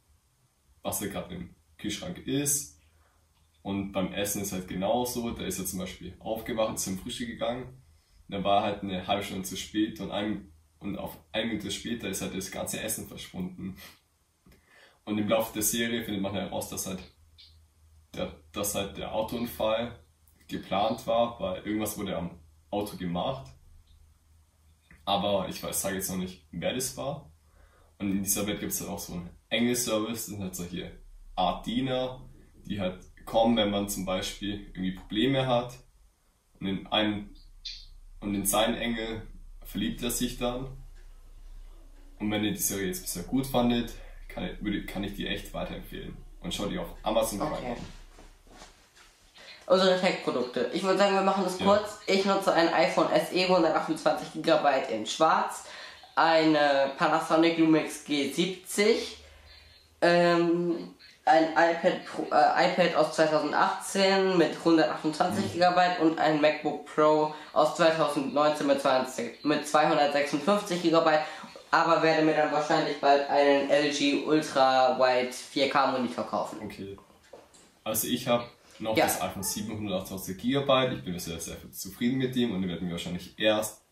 was 0.82 1.00
halt 1.00 1.12
gerade 1.12 1.34
im 1.34 1.54
Kühlschrank 1.80 2.18
ist. 2.26 2.78
Und 3.62 3.92
beim 3.92 4.12
Essen 4.12 4.42
ist 4.42 4.52
halt 4.52 4.68
genauso. 4.68 5.30
Da 5.30 5.44
ist 5.44 5.58
er 5.58 5.66
zum 5.66 5.80
Beispiel 5.80 6.14
aufgewacht, 6.18 6.78
zum 6.78 6.98
Frühstück 6.98 7.28
gegangen. 7.28 7.82
Dann 8.28 8.44
war 8.44 8.62
halt 8.62 8.82
eine 8.82 9.06
halbe 9.06 9.24
Stunde 9.24 9.42
zu 9.42 9.56
spät 9.56 10.00
und, 10.00 10.10
ein, 10.10 10.52
und 10.78 10.96
auf 10.96 11.18
eine 11.32 11.46
Minute 11.46 11.70
später 11.70 12.08
ist 12.08 12.22
halt 12.22 12.34
das 12.34 12.50
ganze 12.50 12.80
Essen 12.80 13.08
verschwunden. 13.08 13.76
Und 15.04 15.18
im 15.18 15.28
Laufe 15.28 15.52
der 15.52 15.62
Serie 15.62 16.04
findet 16.04 16.22
man 16.22 16.32
heraus, 16.32 16.68
dass 16.68 16.86
halt 16.86 17.02
der, 18.14 18.32
dass 18.52 18.74
halt 18.74 18.96
der 18.96 19.12
Autounfall 19.12 19.98
geplant 20.48 21.06
war, 21.06 21.40
weil 21.40 21.62
irgendwas 21.64 21.98
wurde 21.98 22.16
am 22.16 22.38
Auto 22.70 22.96
gemacht. 22.96 23.50
Aber 25.04 25.48
ich 25.48 25.62
weiß, 25.62 25.82
sage 25.82 25.96
jetzt 25.96 26.10
noch 26.10 26.18
nicht, 26.18 26.46
wer 26.52 26.74
das 26.74 26.96
war. 26.96 27.32
Und 27.98 28.12
in 28.12 28.22
dieser 28.22 28.46
Welt 28.46 28.60
gibt 28.60 28.72
es 28.72 28.78
dann 28.78 28.88
auch 28.88 28.98
so 28.98 29.14
einen 29.14 29.30
Engelservice, 29.48 30.12
das 30.12 30.26
sind 30.26 30.40
halt 30.40 30.54
solche 30.54 30.99
Art 31.40 31.66
Diener, 31.66 32.20
die 32.66 32.80
halt 32.80 33.00
kommen, 33.24 33.56
wenn 33.56 33.70
man 33.70 33.88
zum 33.88 34.04
Beispiel 34.04 34.66
irgendwie 34.68 34.92
Probleme 34.92 35.46
hat. 35.46 35.74
Und 36.60 36.66
in 36.66 36.86
einen 36.88 37.34
und 38.20 38.34
in 38.34 38.44
seinen 38.44 38.76
Engel 38.76 39.22
verliebt 39.64 40.02
er 40.02 40.10
sich 40.10 40.36
dann. 40.38 40.66
Und 42.18 42.30
wenn 42.30 42.44
ihr 42.44 42.52
die 42.52 42.58
Serie 42.58 42.88
jetzt 42.88 43.02
bisher 43.02 43.22
gut 43.22 43.46
fandet, 43.46 43.94
kann 44.28 44.44
ich, 44.44 44.62
würde, 44.62 44.84
kann 44.84 45.02
ich 45.04 45.14
die 45.14 45.26
echt 45.26 45.54
weiterempfehlen. 45.54 46.14
Und 46.40 46.54
schaut 46.54 46.70
die 46.70 46.78
auf 46.78 46.88
Amazon 47.02 47.38
Prime 47.38 47.52
Okay. 47.56 47.66
an. 47.72 47.76
Unsere 49.66 50.00
Tech-Produkte. 50.00 50.70
Ich 50.74 50.82
würde 50.82 50.98
sagen, 50.98 51.14
wir 51.14 51.22
machen 51.22 51.44
das 51.44 51.58
Ja. 51.60 51.64
kurz. 51.66 51.98
Ich 52.06 52.24
nutze 52.24 52.52
ein 52.52 52.68
iPhone 52.74 53.06
SE 53.14 53.46
128 53.48 54.42
GB 54.42 54.92
in 54.92 55.06
schwarz, 55.06 55.64
eine 56.16 56.90
Panasonic 56.98 57.56
Lumix 57.56 58.04
G70, 58.04 58.96
ähm, 60.02 60.94
ein 61.30 61.44
iPad, 61.52 62.04
Pro, 62.04 62.22
äh, 62.24 62.70
iPad 62.72 62.94
aus 62.96 63.14
2018 63.16 64.36
mit 64.36 64.56
128 64.58 65.54
GB 65.54 65.80
und 66.00 66.18
ein 66.18 66.40
MacBook 66.40 66.86
Pro 66.86 67.34
aus 67.52 67.76
2019 67.76 68.66
mit, 68.66 68.80
20, 68.80 69.44
mit 69.44 69.66
256 69.66 70.82
GB. 70.82 71.10
Aber 71.72 72.02
werde 72.02 72.24
mir 72.24 72.34
dann 72.34 72.50
wahrscheinlich 72.50 73.00
bald 73.00 73.28
einen 73.30 73.70
LG 73.70 74.24
Ultra 74.26 74.98
Wide 74.98 75.30
4K 75.30 75.92
Monitor 75.92 76.26
kaufen. 76.26 76.58
Okay. 76.64 76.96
Also 77.84 78.08
ich 78.08 78.26
habe 78.26 78.44
noch 78.80 78.96
Ja. 78.96 79.04
das 79.04 79.20
iPhone 79.22 79.42
728 79.44 80.36
GB. 80.36 80.94
Ich 80.96 81.04
bin 81.04 81.18
sehr, 81.18 81.38
sehr 81.38 81.56
zufrieden 81.72 82.18
mit 82.18 82.34
dem 82.34 82.52
und 82.52 82.62
wir 82.62 82.68
werden 82.70 82.86
mir 82.88 82.92
wahrscheinlich 82.92 83.38
erst 83.38 83.82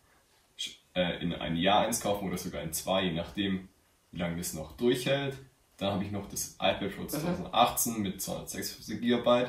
äh, 0.94 1.22
in 1.22 1.32
ein 1.34 1.56
Jahr 1.56 1.82
eins 1.86 2.00
kaufen 2.00 2.26
oder 2.26 2.36
sogar 2.38 2.62
in 2.62 2.72
zwei, 2.72 3.02
je 3.04 3.12
nachdem, 3.12 3.68
wie 4.10 4.18
lange 4.18 4.36
das 4.36 4.54
noch 4.54 4.72
durchhält. 4.72 5.36
Dann 5.78 5.94
habe 5.94 6.04
ich 6.04 6.10
noch 6.10 6.28
das 6.28 6.54
iPad 6.54 6.94
Pro 6.96 7.04
2018 7.06 8.02
mit 8.02 8.20
256 8.20 9.00
GB. 9.00 9.46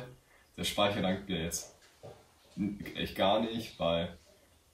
Der 0.58 0.64
Speicher 0.64 1.02
langt 1.02 1.28
mir 1.28 1.44
jetzt 1.44 1.76
echt 2.96 3.16
gar 3.16 3.40
nicht, 3.40 3.80
weil 3.80 4.18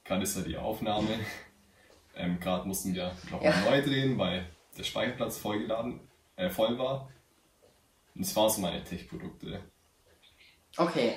gerade 0.04 0.24
ist 0.24 0.36
ja 0.38 0.44
die 0.44 0.58
Aufnahme. 0.58 1.08
Ähm, 2.18 2.40
gerade 2.40 2.66
mussten 2.66 2.96
wir 2.96 3.12
noch 3.30 3.42
Ja. 3.42 3.54
neu 3.70 3.82
drehen, 3.82 4.18
weil 4.18 4.46
der 4.78 4.84
Speicherplatz 4.86 5.38
vollgeladen, 5.38 6.00
äh, 6.38 6.50
voll 6.50 6.80
war. 6.80 7.10
Und 8.16 8.26
das 8.26 8.34
waren 8.38 8.50
so 8.50 8.62
meine 8.62 8.82
Tech-Produkte. 8.86 9.60
Okay. 10.78 11.16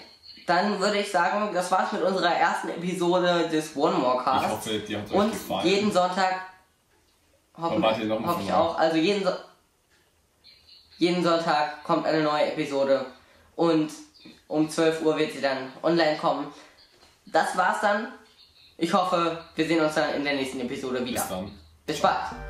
dann 0.48 0.80
würde 0.80 0.98
ich 0.98 1.08
sagen, 1.08 1.54
das 1.54 1.70
war's 1.70 1.92
mit 1.92 2.02
unserer 2.02 2.34
ersten 2.34 2.70
Episode 2.70 3.48
des 3.48 3.76
One 3.76 3.96
More 3.96 4.24
Cast. 4.24 4.44
Ich 4.46 4.50
hoffe, 4.50 4.78
die 4.80 4.96
hat 4.96 5.08
euch 5.08 5.14
Und 5.16 5.30
gefallen. 5.30 5.68
jeden 5.68 5.92
Sonntag 5.92 6.40
mal 7.56 7.70
hoffe 8.26 8.42
ich 8.42 8.52
auch. 8.52 8.76
Also 8.76 8.96
jeden, 8.96 9.22
so 9.22 9.30
jeden 10.98 11.22
Sonntag 11.22 11.82
kommt 11.84 12.06
eine 12.06 12.22
neue 12.22 12.52
Episode 12.52 13.06
und 13.56 13.90
um 14.48 14.68
12 14.68 15.02
Uhr 15.02 15.16
wird 15.16 15.32
sie 15.32 15.40
dann 15.40 15.72
online 15.82 16.16
kommen. 16.16 16.46
Das 17.26 17.56
war's 17.56 17.80
dann. 17.80 18.08
Ich 18.76 18.92
hoffe, 18.92 19.44
wir 19.54 19.66
sehen 19.66 19.80
uns 19.80 19.94
dann 19.94 20.14
in 20.14 20.24
der 20.24 20.34
nächsten 20.34 20.60
Episode 20.60 21.04
wieder. 21.04 21.20
Bis 21.20 21.28
dann. 21.28 21.50
Bis 21.86 22.00
bald. 22.00 22.47